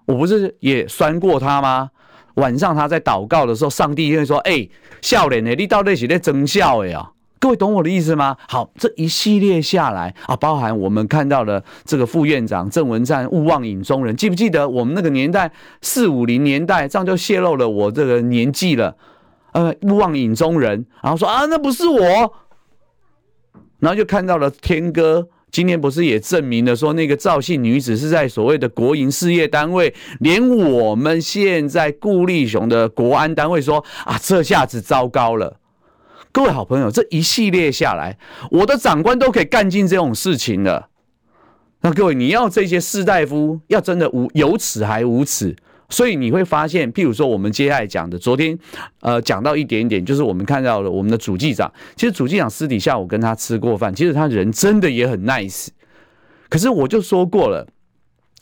[0.06, 1.90] 我不是也酸过他吗？
[2.36, 8.38] 晚上他在祷告的时候，上帝就会说：“哎、欸，少年的，你到底是在争笑的呀？”各位懂我的意思吗？
[8.48, 18.96] 好，这一系列下来啊，包含我们看到的这个副院长郑文灿勿忘影中人，记不记得我们那个年代四五零年代，这样就泄露了我这个年纪了。
[19.52, 22.00] 呃，勿忘影中人，然后说啊，那不是我，
[23.80, 25.28] 然后就看到了天哥。
[25.54, 35.60] 今天不是也证明了说那个赵姓女子是在所谓的国营事业单位，连我们现在顾立雄的国安单位说啊，这下子糟糕了。
[36.32, 38.18] 各位好朋友，这一系列下来，
[38.50, 40.90] 我的长官都可以干尽这种事情了。
[41.82, 45.56] 那各位，你要这些士大夫要真的无有耻还无耻。
[45.94, 48.58] 所以你会发现，譬如说我们接下来讲的，昨天
[49.02, 51.72] 呃讲到一点点，就是我们看到了我们的主计长。
[51.96, 55.68] 其实主计长私底下我跟他吃过饭，其实他人真的也很 nice。
[56.50, 57.68] 可是我就说过了，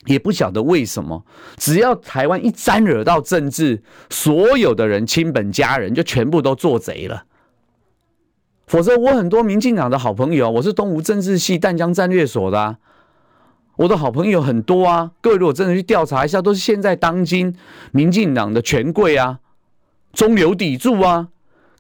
[0.06, 1.26] 也不晓得为什么，
[1.58, 7.26] 只要台湾一沾惹到政治，所有的人亲本家人就全部都做贼了。
[8.66, 12.78] 否则我很多民进党的好朋友，我是东吴政治系淡江战略所的啊。
[13.82, 17.56] 我的好朋友很多啊，各位如果真的去调查一下，都是现在当今
[17.92, 19.40] 民进党的权贵啊，
[20.14, 21.30] 中流砥柱啊。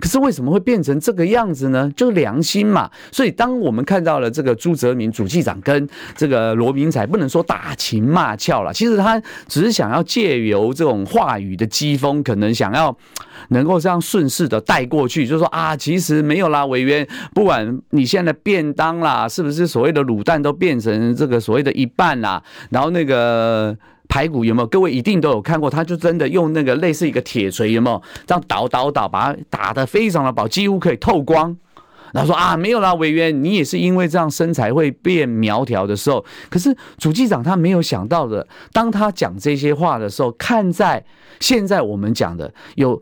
[0.02, 1.90] 可是为什么会变成这个样子呢？
[1.96, 2.90] 就是良心嘛。
[3.12, 12.98] 所以当我们看到了这个朱泽民主计长跟这个罗明才，不能说打情骂俏了，其实他只是想要借由这种话语的机锋，可能想要
[13.50, 23.78] 能够这样顺势的带过去，就说啊，其实没有啦，委员，不管你现在便当啦，是不是所谓的卤蛋都变成这个所谓的一半啦，然后那个。
[24.12, 24.68] 排骨有没有？
[24.68, 28.02] 各位一定都有看过，他就真的用那个类似一个铁锤有没有？
[28.28, 31.56] 这样捣捣捣，把它打得非常的薄，几乎可以透光。
[32.12, 41.02] 然后说啊，没有啦，委员，你也是因为这样身材会变苗条的时候，可是主机长他没有想到的，当他讲这些话的时候，看在
[41.40, 43.02] 现在我们讲的有。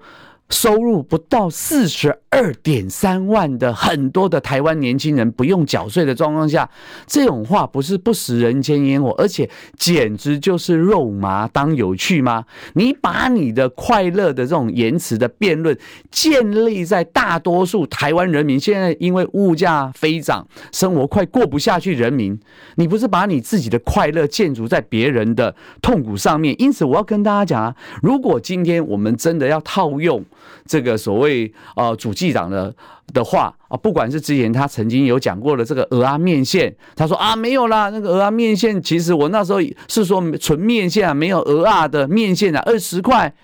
[0.50, 6.70] 收入不到四十二点三万的很多的台湾年轻人不用缴税的状况下，
[7.06, 12.46] 这种话不是不食人间烟火，而且简直就是肉麻当有趣吗？
[12.74, 15.78] 你把你的快乐的这种言辞的辩论
[16.10, 22.40] 建立在大多数台湾人民现在因为物价飞涨，生活快过不下去，人民，
[22.76, 26.56] 你不是把你自己的快乐建筑在别人的痛苦上面？
[26.60, 30.26] 因此，我要跟大家讲啊，如果今天我们真的要套用。
[30.66, 32.74] 这个所谓呃主计长的
[33.14, 43.36] 的话啊，不管是之前他曾经有讲过的这个鹅啊面线，他说啊没有啦，那个鹅啊面线其实我那时候是说纯面线啊，没有鹅啊的面线啊，二十块。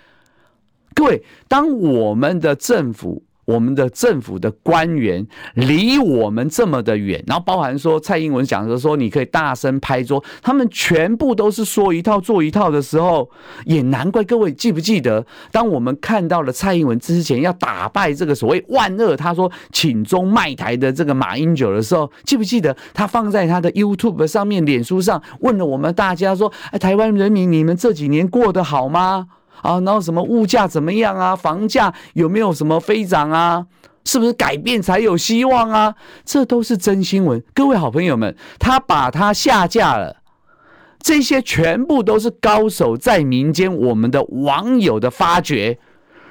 [0.94, 3.25] 各位，当我们的政府。
[3.46, 13.30] 我们的政府的官员离我们这么的远，然后包含说蔡英文讲的说，你可以大声拍桌，他们全部都是说一套做一套的时候，
[13.66, 29.28] 也难怪各位记不记得，当我们看到了蔡英文之前要打败这个所谓万恶，他说请中卖台的这个马英九的时候，记不记得他放在他的 YouTube 上面、脸书上问了我们大家说，台湾人民，你们这几年过得好吗？
[29.62, 31.36] 啊，然后什么物价怎么样啊？
[31.36, 33.66] 房价有没有什么飞涨啊？
[34.08, 35.96] 是不是改变才有希望啊？
[36.24, 37.44] 这都是真新闻。
[37.56, 40.18] 各位好朋友们，他把它下架了，
[41.00, 45.80] 这些全部都是高手在民间，我们的网友的发掘，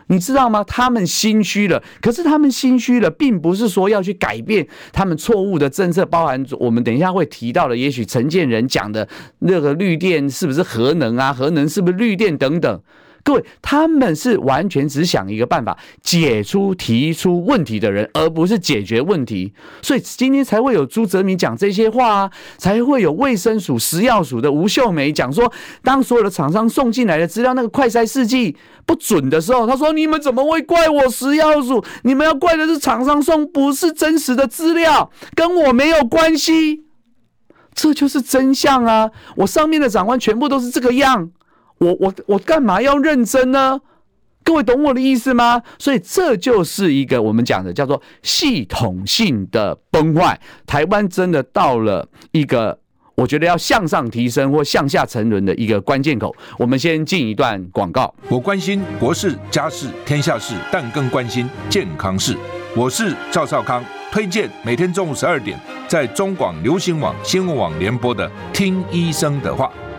[0.07, 0.63] 你知道吗？
[0.63, 9.09] 他们心虚了，可是他们心虚了，并不是说要去改变他们错误的政策，包含我们等一下会提到的，也许陈建仁讲的
[9.41, 11.33] 那个绿电是不是核能啊？
[11.33, 12.81] 核能是不是绿电等等。
[13.25, 19.55] 各位，他们是完全只想一个办法，解出提出问题的人，而不是解决问题。
[19.81, 25.51] 所以今天才会有朱泽民讲这些话啊，才会有卫生署、食药署的吴秀梅讲说，
[25.83, 31.83] 当所有的厂商送进来的资料那个快筛试剂不准的时候，他说：“你们怎么会怪我食药署？
[32.03, 36.85] 你们要怪的是厂商送不是真实的资料，跟我没有关系。”
[37.75, 39.11] 这就是真相啊！
[39.37, 41.31] 我上面的长官全部都是这个样。
[41.79, 43.81] 我我我干嘛要认真呢？
[44.43, 45.63] 各位懂我的意思吗？
[45.79, 50.39] 所以这就是一个我们讲的叫做系统性的崩坏。
[50.67, 52.79] 台湾真的到了一个
[53.15, 56.35] 我觉得要向上提升或向下沉沦的一个关键口。
[56.59, 58.15] 我们先进一段广告。
[58.29, 62.37] 我关心国事、家事、天下事，但更关心健康事。
[62.77, 63.83] 我是赵少康，
[64.13, 65.59] 推荐每天中午十二点
[65.89, 69.73] 在中广流行网新闻网联播的《听医生的话》。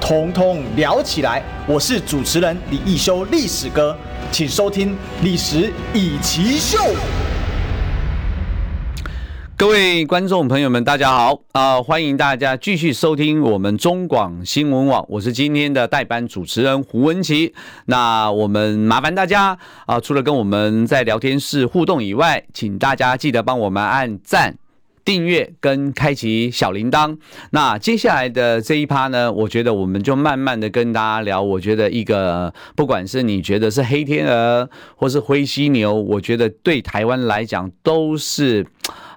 [0.00, 1.42] 统统聊起来。
[1.66, 3.96] 我是主持人李易修，历史哥。
[4.32, 4.90] 请收听
[5.22, 6.78] 《历史以奇秀》。
[9.56, 17.52] 各位观众朋友们，大家好啊、欢迎大家继续收听我们中广新闻网，我是今天的代班主持人胡文琪。
[17.84, 24.56] 那我们麻烦大家啊、除了跟我们在聊天室互动以外，请大家记得帮我们按赞。
[25.04, 27.16] 订阅跟开启小铃铛。
[27.50, 31.40] 那接下来的这一趴呢，我觉得我们就慢慢的跟大家聊。
[31.42, 38.66] 我觉得一个，不管是你觉得是黑天鹅，或是灰犀牛，我觉得对台湾来讲都是。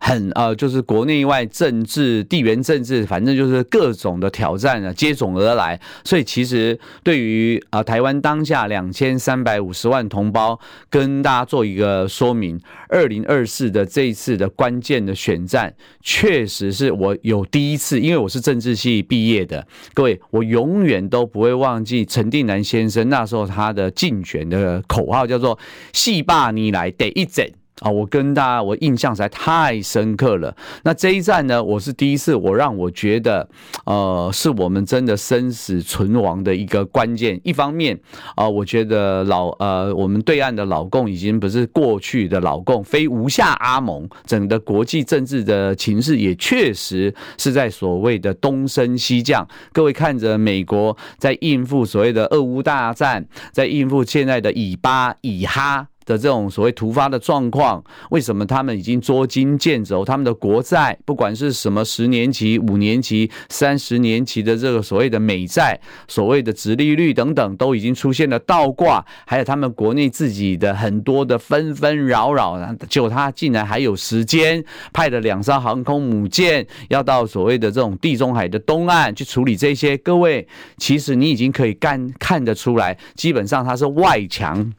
[0.02, 5.80] 很呃，就是国内外政治、地缘政治，反正就是各种的挑战啊，接踵而来。
[6.04, 19.66] 所以其实对于啊、台湾当下两千三百五十万同胞，跟大家做一个说明：二零二四的这一次的关键的选战，确实是我有第一次，因为我是政治系毕业的。
[19.94, 25.58] 各位，我永远都不会忘记陈定南先生那时候他的竞选的口号叫做
[25.94, 27.50] “戏霸你来得一整”。
[27.80, 30.56] 啊，我跟大家，我印象实在太深刻了。
[30.84, 33.50] 那这一战呢，我是第一次，我让我觉得，
[33.86, 37.40] 呃，是我们真的生死存亡的一个关键。
[37.44, 38.00] 一方面，
[38.36, 49.48] 啊、呃，我觉得老呃，我们对岸的老共已经不是过去的老共，非吴下阿蒙，整个国际政治的情势也确实是在所谓的东升西降。
[49.72, 55.88] 各位看着美国在应付所谓的俄乌大战，在应付现在的以巴以哈。
[56.06, 60.04] 的这种所谓突发的状况，为什么他们已经捉襟见肘？
[60.04, 72.58] 他们的国债，不管是什么十年期、五年期、三十年期的这个所谓的美债，所谓的殖利率等等，都已经出现了倒挂，还有他们国内自己的很多的纷纷扰扰，
[72.90, 79.98] 就他竟然还有时间派了两艘航空母舰要到所谓的这种地中海的东岸去处理这些。
[79.98, 80.48] 各位，
[80.78, 84.74] 其实你已经可以干看得出来，基本上他是外强。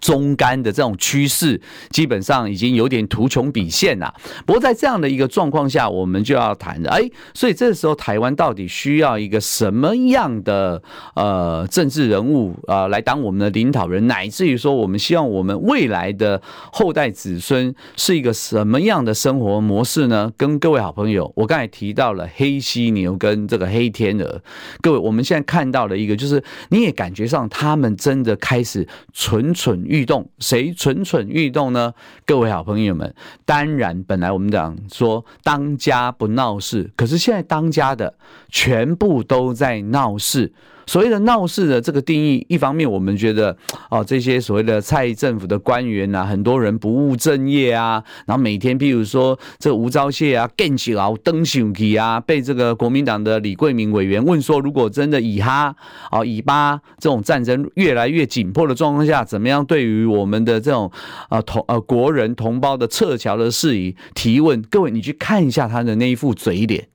[0.00, 4.14] 中干的这种趋势，基本上已经有点图穷匕见了。
[4.44, 7.02] 不过在这样的一个状况下，我们就要谈了，哎，
[7.34, 10.82] 所以这时候台湾到底需要一个什么样的
[11.14, 16.40] 呃政治人物啊、呃、来当我们的领导人，乃至于说我们希望我们未来的
[16.72, 20.32] 后代子孙是一个什么样的生活模式呢？
[20.36, 24.42] 跟各位好朋友，我刚才提到了黑犀牛跟这个黑天鹅，
[24.80, 31.94] 各位我们现在看到的一个就是你也感觉上他们真的开始蠢蠢欲动，谁蠢蠢欲动呢？
[32.24, 33.14] 各位好朋友们，
[33.44, 38.14] 当然，本来我们讲说当家不闹事，可是现在当家的
[38.48, 40.52] 全部都在闹事。
[40.86, 43.56] 所谓的闹事的这个定义，一方面我们觉得
[43.90, 55.74] 哦，这些所谓的蔡政府的官员呐、啊，很多人不务正业啊，然后每天譬如说这吴钊燮啊，更起劳登上去啊，被这个国民党的李贵明委员问说，如果真的以哈
[56.10, 60.90] 啊以巴这种战争越来越紧迫的状况下，怎么样对于我们的这种
[61.28, 64.62] 啊同呃国人同胞的撤侨的事宜提问？
[64.62, 66.86] 各位，你去看一下他的那一副嘴脸，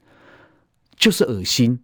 [0.97, 1.79] 就是恶心。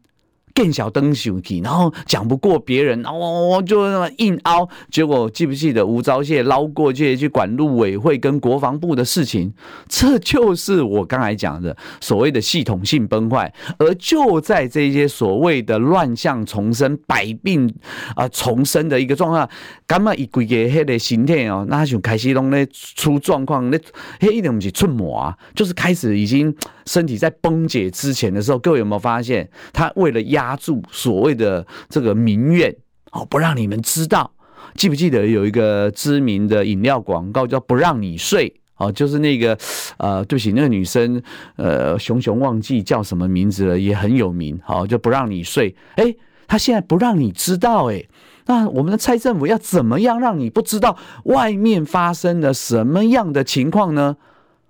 [0.57, 4.67] 更小灯手机，然后讲不过别人，哦，就那么硬凹。
[4.89, 9.53] 结果记不记得吴钊燮捞过去去管陆委会跟国防部的事情？
[9.87, 13.53] 这就是我刚才讲的所谓的系统性崩坏。
[13.77, 17.71] 而就在这些所谓的乱象丛生、百病
[18.15, 19.47] 啊重生的一个状况，
[19.85, 23.79] 干嘛一个黑的心态哦，那就开始弄咧出状况，那
[24.19, 26.51] 黑一点不是出魔啊，就是开始已经
[26.87, 30.46] 身体在崩解之前的时候，各位有没有发现，他为了压。
[30.47, 32.73] 压住所谓的这个民怨
[33.11, 34.31] 哦，不让你们知道。
[34.75, 39.57] 记不记得有一个知名的饮料广告叫“不让你睡”哦，就是那个
[39.97, 41.21] 呃，对不起，那个女生
[41.57, 44.57] 呃，熊熊忘记叫什么名字了，也很有名。
[44.63, 45.75] 好，就不让你睡。
[45.95, 46.15] 哎，
[46.47, 47.89] 他现在不让你知道。
[47.91, 48.05] 哎，
[48.45, 54.15] 那我们的蔡政府要怎么样让你不知道外面发生了什么样的情况呢？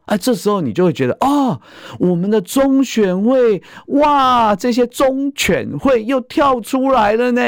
[0.08, 1.62] 啊，这时候你就会觉得哦，
[2.00, 7.42] 我们的中选会哇，这些中选会又跳出来了呢。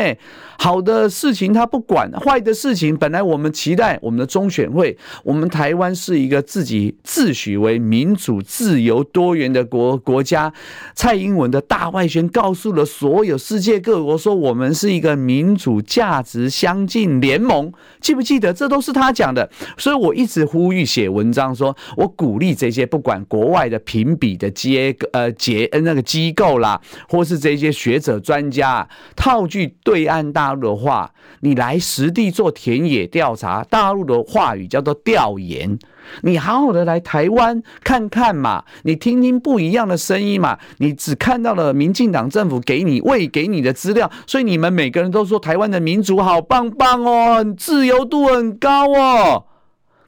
[0.62, 10.52] 好的事情他不管，坏的事情本来我们期待我们的中选会，我们台湾是一个自己自诩为民主、自由、多元的国国家。
[10.94, 17.72] 蔡英文的大外宣告诉了所有世界各国说，我们是一个民主价值相近联盟。
[18.02, 18.52] 记不记得？
[18.52, 19.50] 这都是他讲的。
[19.78, 28.86] 所以我一直呼吁写文章说，我鼓励这些不管国外的评比的结呃结那个机构啦，或是这些学者专家
[29.16, 30.49] 套句对岸大。
[30.50, 33.64] 大陆的话，你来实地做田野调查。
[33.70, 35.78] 大陆的话语叫做调研，
[36.24, 40.58] 你好好的来台湾看看嘛，你听听不一样的声音嘛。
[40.80, 49.46] 你只看到了民进党政府给你喂给你的资料，所以你们每个人都说台湾的民主好棒棒哦，自由度很高哦。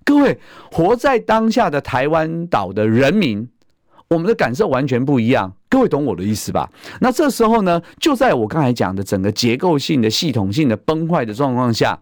[0.04, 0.40] 各位
[0.72, 3.48] 活在当下的台湾岛的人民，
[4.12, 5.54] 我们的感受完全不一样。
[5.70, 6.70] 各位懂我的意思吧？
[7.00, 11.98] 那这时候呢，就在我刚才讲的整个结构性的、系统性的崩坏的状况下，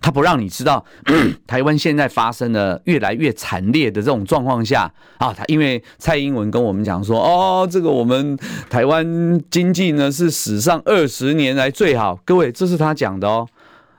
[0.00, 0.82] 他不让你知道
[1.46, 8.38] 台湾现在发生了越来越惨烈的这种状况下啊，他因为蔡英文跟我们讲说，哦，这个我们
[8.70, 12.18] 台湾经济呢是史上二十年来最好。
[12.24, 13.46] 各位，这是他讲的哦。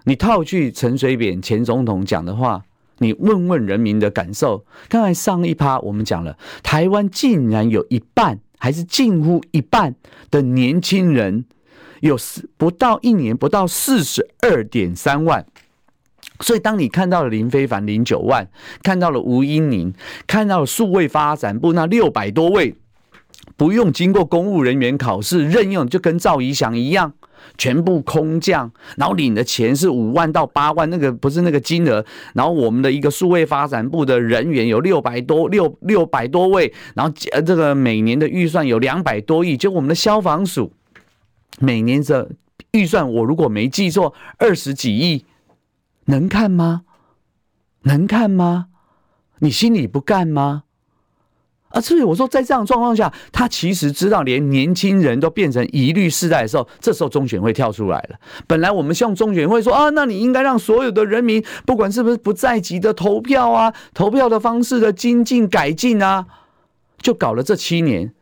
[0.05, 2.63] 你套句陈水扁前总统讲的话。
[3.01, 4.63] 你问问人民的感受。
[4.87, 9.95] 刚才上一趴我们讲了，台湾竟然有一半，还是近乎一半
[10.29, 11.45] 的年轻人，
[12.01, 15.45] 有四不到一年不到四十二点三万。
[16.39, 18.47] 所以当你看到了林非凡零九万，
[18.83, 19.93] 看到了吴音宁，
[20.27, 22.75] 看到了数位发展部那六百多位，
[23.57, 27.13] 不用经过公务人员考试任用，就跟赵怡翔一样。
[27.57, 32.05] 全部空降，然后领的钱是五万到八万，那个不是那个金额。
[32.33, 39.57] 然后我们的一个数位发展部的人员有六百多六六百多位，然后呃这个每年的预算有两百多亿。
[39.57, 40.73] 就我们的消防署
[41.59, 42.31] 每年的
[42.71, 45.25] 预算，我如果没记错，二十几亿，
[46.05, 46.83] 能看吗？
[47.83, 48.67] 能看吗？
[49.39, 50.63] 你心里不干吗？
[51.71, 58.19] 啊，所以我说，在这样状况下，他其实知道，连年轻人都变成疑虑世代的时候，这时候中选会跳出来了。
[58.45, 66.25] 本来我们希望中选会说啊，那你应该让所有的人民，不管是不是不在籍的投票啊，投票的方式的精进改进啊，
[67.01, 68.13] 就搞了这七年。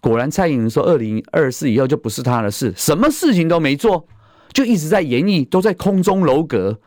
[0.00, 4.06] 果然，蔡英文说，二零二四以后就不是他的事，什么事情都没做，
[4.52, 6.78] 就一直在演绎，都在空中楼阁。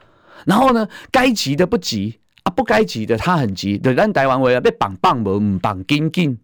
[0.45, 2.19] 然后呢，该急的不急。
[2.47, 6.37] 啊，不该急的他很急，对，但台湾为了被绑棒门绑紧紧，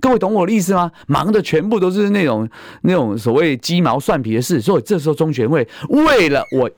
[0.00, 0.90] 各位懂我的意思吗？
[1.06, 2.48] 忙的全部都是那种
[2.80, 6.70] 那种所谓鸡毛蒜皮的事，所以这时候中选会为了我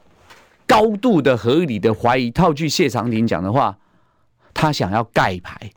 [0.67, 3.79] 高度的合理的怀疑，套句谢长廷讲的话，
[4.53, 5.71] 他想要盖牌。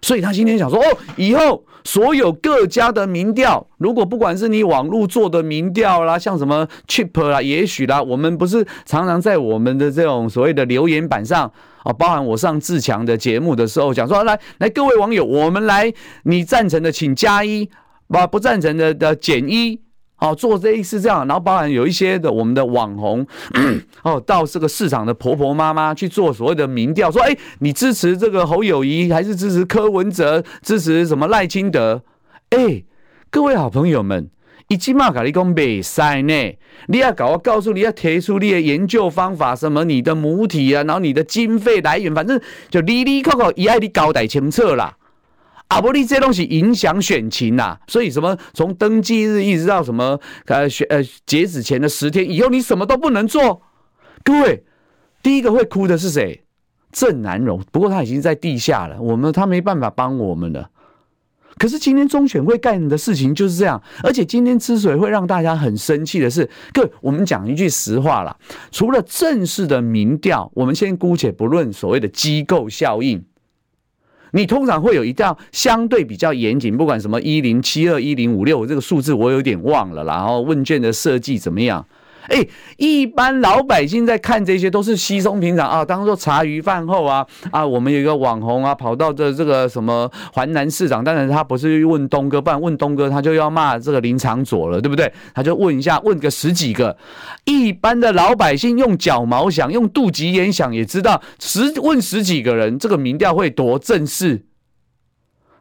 [0.00, 11.50] 所以他今天想说，哦，以后所有各家的民调，如果不管是你网络做的民调啦，像什么 Chip 啦，也许啦，我们不是常常在我们的这种所谓的留言板上
[11.82, 15.92] 啊，包含我上自强的节目的时候讲说，来来，各位网友，我们来，
[16.24, 17.68] 你赞成的请加一，
[18.08, 19.80] 把不赞成的的减一。
[20.20, 23.24] 好，做这一次这样，然后包含有一些的我们的网红，
[24.02, 32.02] 哦，到这个市场的婆婆妈妈去做所谓的民调，说，哎，你支持这个侯友宜，还是支持柯文哲，支持什么赖清德？
[32.50, 32.82] 哎，
[33.30, 34.28] 各位好朋友们，
[34.66, 36.58] 已经嘛跟你讲没赛呢，
[36.88, 44.96] 你要搞，我告诉你要提出你的研究方法，什么你的母体啊，然后你的经费来源，反正就哩哩扣扣，一爱你交代清楚啦。
[45.68, 53.62] 阿波利这些东西影响选情呐、啊，所以什么从登记日一直到什么呃选呃截止前的十天以后，你什么都不能做。
[54.24, 54.64] 各位，
[55.22, 56.42] 第一个会哭的是谁？
[56.90, 60.70] 郑南榕，不过他已经在地下了，我们他没办法帮我们了。
[61.58, 68.34] 可是今天中选会干的事情就是这样，而且今天之所以会让大家很生气的是，各位，我们讲一句实话啦，
[68.70, 73.22] 除了正式的民调，我们先姑且不论所谓的机构效应。
[74.32, 81.86] 你通常会有一道相对比较严谨，不管什么一零七二一零五六这个数字我有点忘了，然后问卷的设计怎么样？
[82.28, 95.12] 哎，一般老百姓在看这些都是稀松平常啊，当做茶余饭后啊啊，我们有一个网红啊，跑到这这个什么环南市长，当然他不是问东哥，不然问东哥他就要骂这个林长佐了，对不对？
[95.34, 96.96] 他就问一下，问个十几个，
[97.44, 104.44] 一般的老百姓用脚毛想，用肚脐眼想也知道，十问十几个人，这个民调会多正式？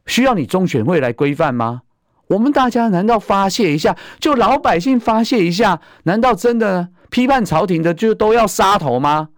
[0.06, 1.82] 需要你中选会来规范吗？
[2.28, 9.30] 我们大家难道发泄一下，就老百姓发泄一下，难道真的批判朝廷的就都要杀头吗？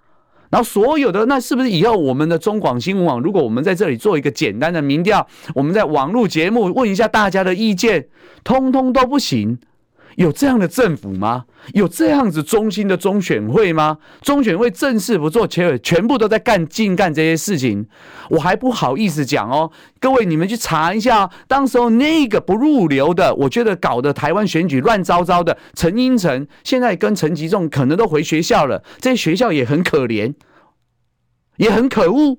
[0.50, 8.08] 然后所有的那是不是以后我们的中广新闻网，如果我们在这里做一个简单的民调，我们在网络节目问一下大家的意见，
[8.44, 9.60] 通通都不行？
[10.16, 11.46] 有这样的政府吗？
[11.74, 13.98] 有这样子中心的中选会吗？
[14.22, 17.88] 中选会正事不做，全全部都在干净干这些事情，
[18.30, 19.72] 我还不好意思讲哦。
[20.00, 30.34] 各位，你们去查一下，当时候那个不入流的，我觉得搞得台湾选举乱糟糟的陈英成，现在跟陈吉仲可能都回学校了，这些学校也很可怜，
[31.58, 32.38] 也很可恶。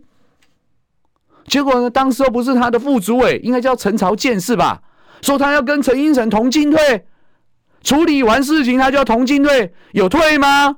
[1.47, 4.83] 结果呢，当时候不是他的副主委，应该叫陈朝建是吧？
[5.23, 7.07] 说他要跟陈英成同进退。
[7.83, 10.77] 处理完事情，他就要同进退，有退吗？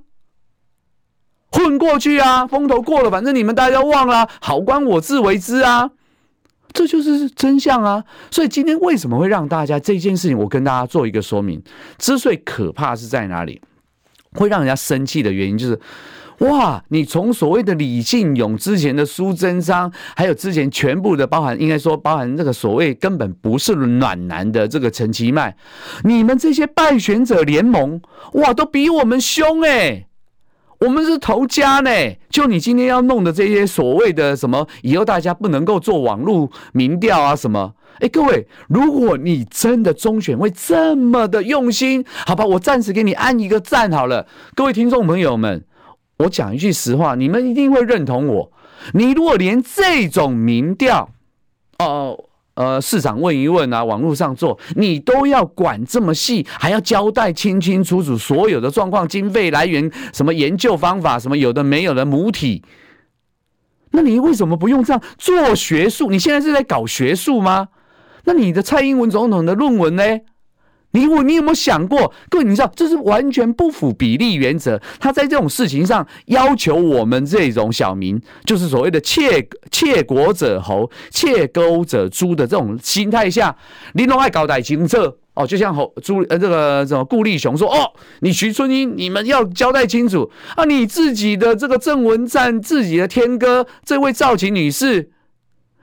[1.51, 5.91] 混过去啊，风头过了，反正你们大家忘了，好官我自为之啊，
[6.73, 8.05] 这就是真相啊。
[8.31, 11.63] 所以今天为什么会让大家这件事情，我跟大家做一个说明。
[11.99, 13.61] 之所以可怕是在哪里，
[14.33, 15.79] 会让人家生气的原因就是。
[16.43, 16.83] 哇！
[16.89, 25.57] 你从所谓的李进勇之前的苏贞昌，还有之前全部的包含，应该说包含这个所谓根本不是暖男的这个陈其迈，
[26.03, 28.01] 你们这些败选者联盟，
[28.33, 30.07] 哇，都比我们凶诶、欸。
[30.81, 31.91] 我们是头家呢。
[32.29, 37.75] 就你今天要弄的这些所谓的什么，以后大家不能够做网络民调啊什么？
[38.01, 44.27] 哎，各位，如果你真的中选会这么的用心，好吧，我暂时给你按一个赞好了。
[44.57, 45.63] 各位听众朋友们。
[46.19, 48.53] 我讲一句实话，你们一定会认同我。
[48.93, 51.09] 你如果连这种民调，
[51.79, 52.19] 哦
[52.55, 62.63] 呃，市长问一问啊，网络上做，你都要管这么细，还要交代清清楚楚所有的状况、经费来源、什么研究方法、什么有的没有的母体，
[63.93, 66.11] 那你为什么不用这样做学术？
[66.11, 67.69] 你现在是在搞学术吗？
[68.25, 70.03] 那你的蔡英文总统的论文呢？
[70.93, 72.13] 你我你有没有想过？
[72.31, 74.81] 各位，你知道这是完全不符比例原则。
[75.01, 83.55] 他在这种事情上要求我们这种小民，就是所谓的窃“窃国者侯，窃钩者诛”的这种心态下，
[83.95, 85.47] 你都爱搞代清澈哦。
[85.47, 87.91] 就像侯朱呃这个什么顾立雄说：“哦，
[88.21, 90.65] 你徐春英，你们要交代清楚啊！
[90.65, 95.11] 你自己的这个郑文灿，自己的天哥这位赵琴女士，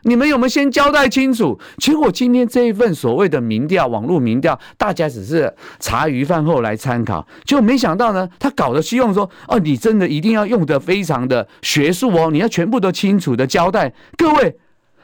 [0.03, 1.59] 你们有没有先交代清楚？
[1.77, 13.93] 结果今天这一份所谓的民调，网络民调，大家只是茶余饭后来参考，就没想到呢，他搞得希望说，哦，你真的一定要用得非常的学术哦，你要全部都清楚的交代。
[14.17, 14.57] 各位，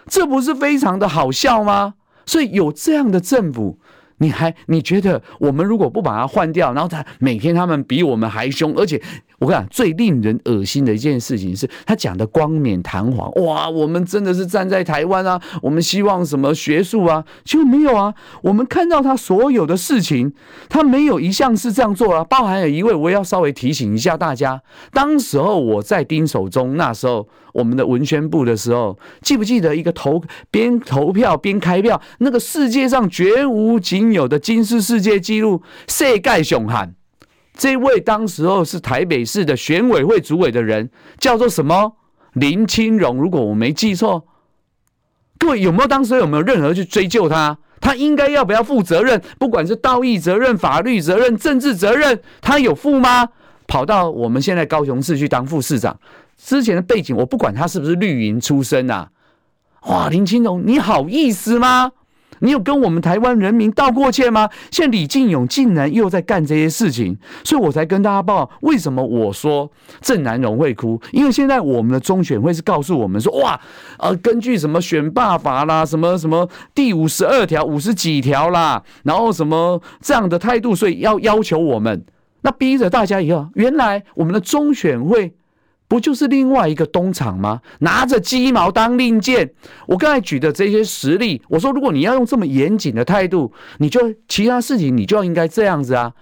[0.07, 1.95] 这不是非常的好笑吗？
[2.25, 3.79] 所以有这样的政府。
[4.19, 9.01] 你还你觉得我们如果不把它换掉，然后他每天他们比我们还凶，而且
[9.39, 20.33] 我跟你讲最令人恶心的一件事情是他讲的冠冕堂皇，哇，我们真的是站在台湾啊，我们希望什么学术啊，就没有啊，我们看到他所有的事情，
[20.69, 24.61] 他没有一项是这样做啊，包含有一位，我要稍微提醒一下大家，
[24.91, 27.27] 当时候我在丁守中那时候。
[27.55, 30.21] 我们的文宣部的时候，记不记得一个投
[30.51, 36.93] 边投票边开票，那个世界上绝无仅有的金氏世界纪录，世界上罕。
[37.55, 41.95] 这位当时候是台北市的选委会主委的人，叫做什么？
[42.33, 44.27] 林清荣，如果我没记错。
[45.37, 47.57] 各位有没有当时有没有任何去追究他？
[47.79, 49.21] 他应该要不要负责任？
[49.37, 53.29] 不管是道义责任、法律责任、政治责任，他有负吗？
[53.67, 55.99] 跑到我们现在高雄市去当副市长。
[56.37, 59.09] 之前的背景，我不管他是不是绿营出身啊，
[59.83, 61.91] 哇，林清荣，你好意思吗？
[62.45, 64.47] 你有跟我们台湾人民道过歉吗？
[64.69, 69.69] 现在李进勇竟然又在干这些事情，所以我才跟大家报，为什么我说
[69.99, 71.01] 郑南榕会哭？
[71.11, 73.59] 因为现在我们的中选会是告诉我们说，哇，
[73.97, 82.05] 呃，根据什么选罢法啦，什么什么第五十二条、五十几条啦，然后什么这样的态度，所以要要求我们，
[82.41, 85.33] 那逼着大家以后，原来我们的中选会。
[85.87, 87.61] 不就是另外一个东厂吗？
[87.79, 89.51] 拿着鸡毛当令箭。
[89.87, 96.13] 我刚才举的这些实例，我说，如果你要用这么严谨的态度，你就其他事情你就应该这样子啊。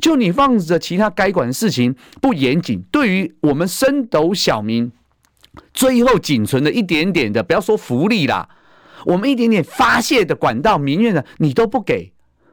[0.00, 4.90] 就你放着其他该管的事情不严谨，对于我们升斗小民，
[5.72, 8.48] 最后仅存的一点点的，不要说福利啦，
[9.06, 12.12] 我们一点点发泄的管道、民怨的，你都不给，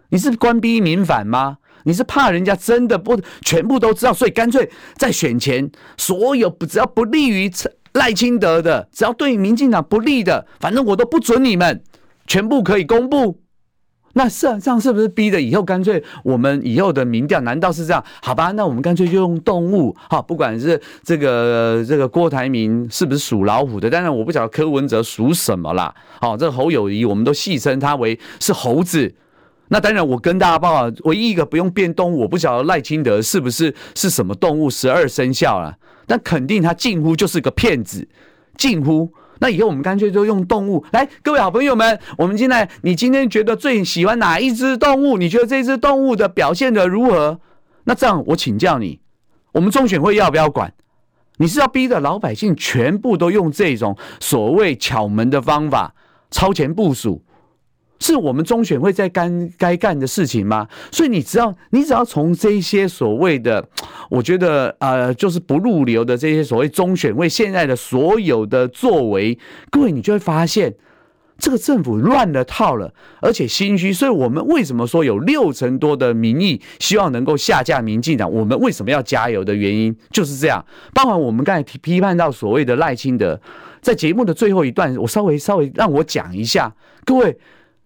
[0.09, 1.57] 你是官逼民反吗？
[1.89, 5.67] 你是怕人家真的不全部都知道，所以干脆在选前，
[5.97, 7.51] 所有不只要不利于
[7.93, 11.81] 赖清德的，只要对民进党不利的，反正我都不准你们
[12.27, 13.41] 全部可以公布。
[14.13, 18.03] 那是这样是不是逼的以后干脆我们以后的民调难道是这样？
[18.21, 19.95] 好吧，那我们干脆就用动物。
[20.09, 25.93] 好，不管是这个这个郭台铭是不是属老虎的，当然我不晓得柯文哲属什么啦。
[26.21, 29.15] 好，这侯友谊我们都戏称他为是猴子。
[29.70, 38.07] 那当然，我跟大家报告，唯一一个不用变动物，我不晓得赖清德是不是是什么动物，十二生肖了，但肯定他近乎就是个骗子，
[38.57, 39.13] 近乎。
[39.41, 45.17] 那以后我们干脆就用动物来，各位好朋友们，我们现在你今天觉得最喜欢哪一只动物？
[45.17, 47.39] 你觉得这只动物的表现的如何？
[47.86, 48.99] 那这样我请教你，
[49.53, 50.74] 我们中选会要不要管？
[51.38, 55.95] 你是要逼着老百姓全部都用这种所谓巧门的方法
[56.30, 57.24] 超前部署？
[58.00, 60.68] 是我们中选会在干该干的事情吗？
[60.89, 63.68] 所以你只要你只要从这些所谓的，
[64.10, 69.38] 我觉得呃，就是不入流的这些所谓中选会现在的所有的作为，
[69.70, 70.74] 各位你就会发现，
[71.38, 73.91] 这个政府乱了套了，而且心虚。
[73.91, 78.32] 所以我们为什么说有六成多的民意希望能够下架民进党？
[78.32, 80.66] 我们为什么要加油的原因就是这样。
[80.93, 83.39] 包括我们刚才批判到所谓的赖清德，
[83.82, 86.74] 在节目的最后一段，我稍微稍微让我讲一下，
[87.04, 87.38] 各位。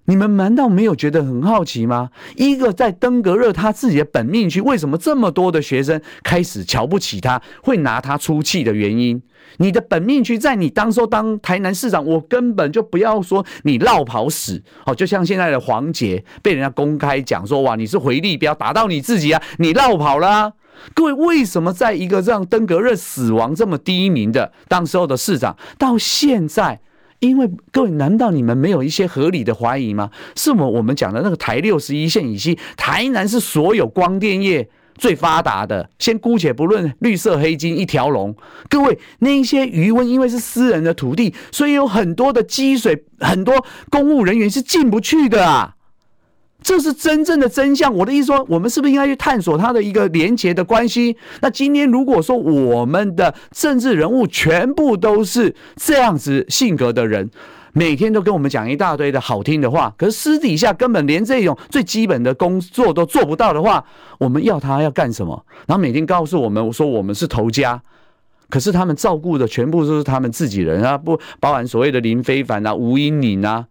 [0.06, 2.10] 你们难道没有觉得很好奇吗？
[2.36, 9.22] 一个在登革热他自己的本命区，为什么这么多的学生开始瞧不起他，会拿他出气的原因？
[9.58, 20.54] 你的本命区在你当时候当台南市长，我根本就不要说你落跑死哦，就像现在的黄杰被人家公开讲说，哇，你是回力标打到你自己啊，你落跑了。
[20.94, 26.82] 各位，为什么在一个让登革热死亡这么低迷的当时候的市长，到现在？
[27.28, 30.10] 因为各位，难道你们没有一些合理的怀疑吗？
[30.36, 35.90] 是我我们讲的那个台六十一线以西，台南是所有光电业最发达的。
[36.00, 38.36] 先姑且不论绿色黑金一条龙，
[38.70, 45.76] 各位那一些余温，因为是私人的土地，所以有很多的积水，很多公务人员是进不去的啊。
[46.64, 47.94] 这是真正的真相。
[47.94, 51.16] 我的意思说，我们是不是应该去探索它的一个连结的关系？
[51.42, 57.30] 那今天如果说我们的政治人物全部都是这样子性格的人，
[57.74, 63.84] 每天都跟我们讲一大堆的好听的话，可是私底下根本连这种最基本的工作都做不到的话，
[64.18, 65.46] 我们要他要干什么？
[65.68, 67.82] 然后每天告诉我们说我们是头家，
[68.50, 73.66] 可是他们照顾的全部都是他们自己人啊，不包含所谓的林非凡啊、吴英宁啊。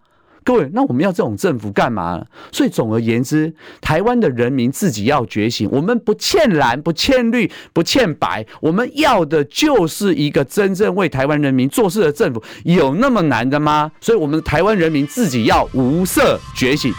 [0.44, 2.24] 各位，那我们要这种政府干嘛？
[2.50, 5.68] 所以总而言之，台湾的人民自己要觉醒。
[5.70, 12.42] 我们不欠蓝，不欠绿，不欠白，我们要的就是一个真正为台湾人民做事的政府。
[12.64, 13.90] 有那么难的吗？
[14.00, 16.92] 所以，我们台湾人民自己要无色觉醒。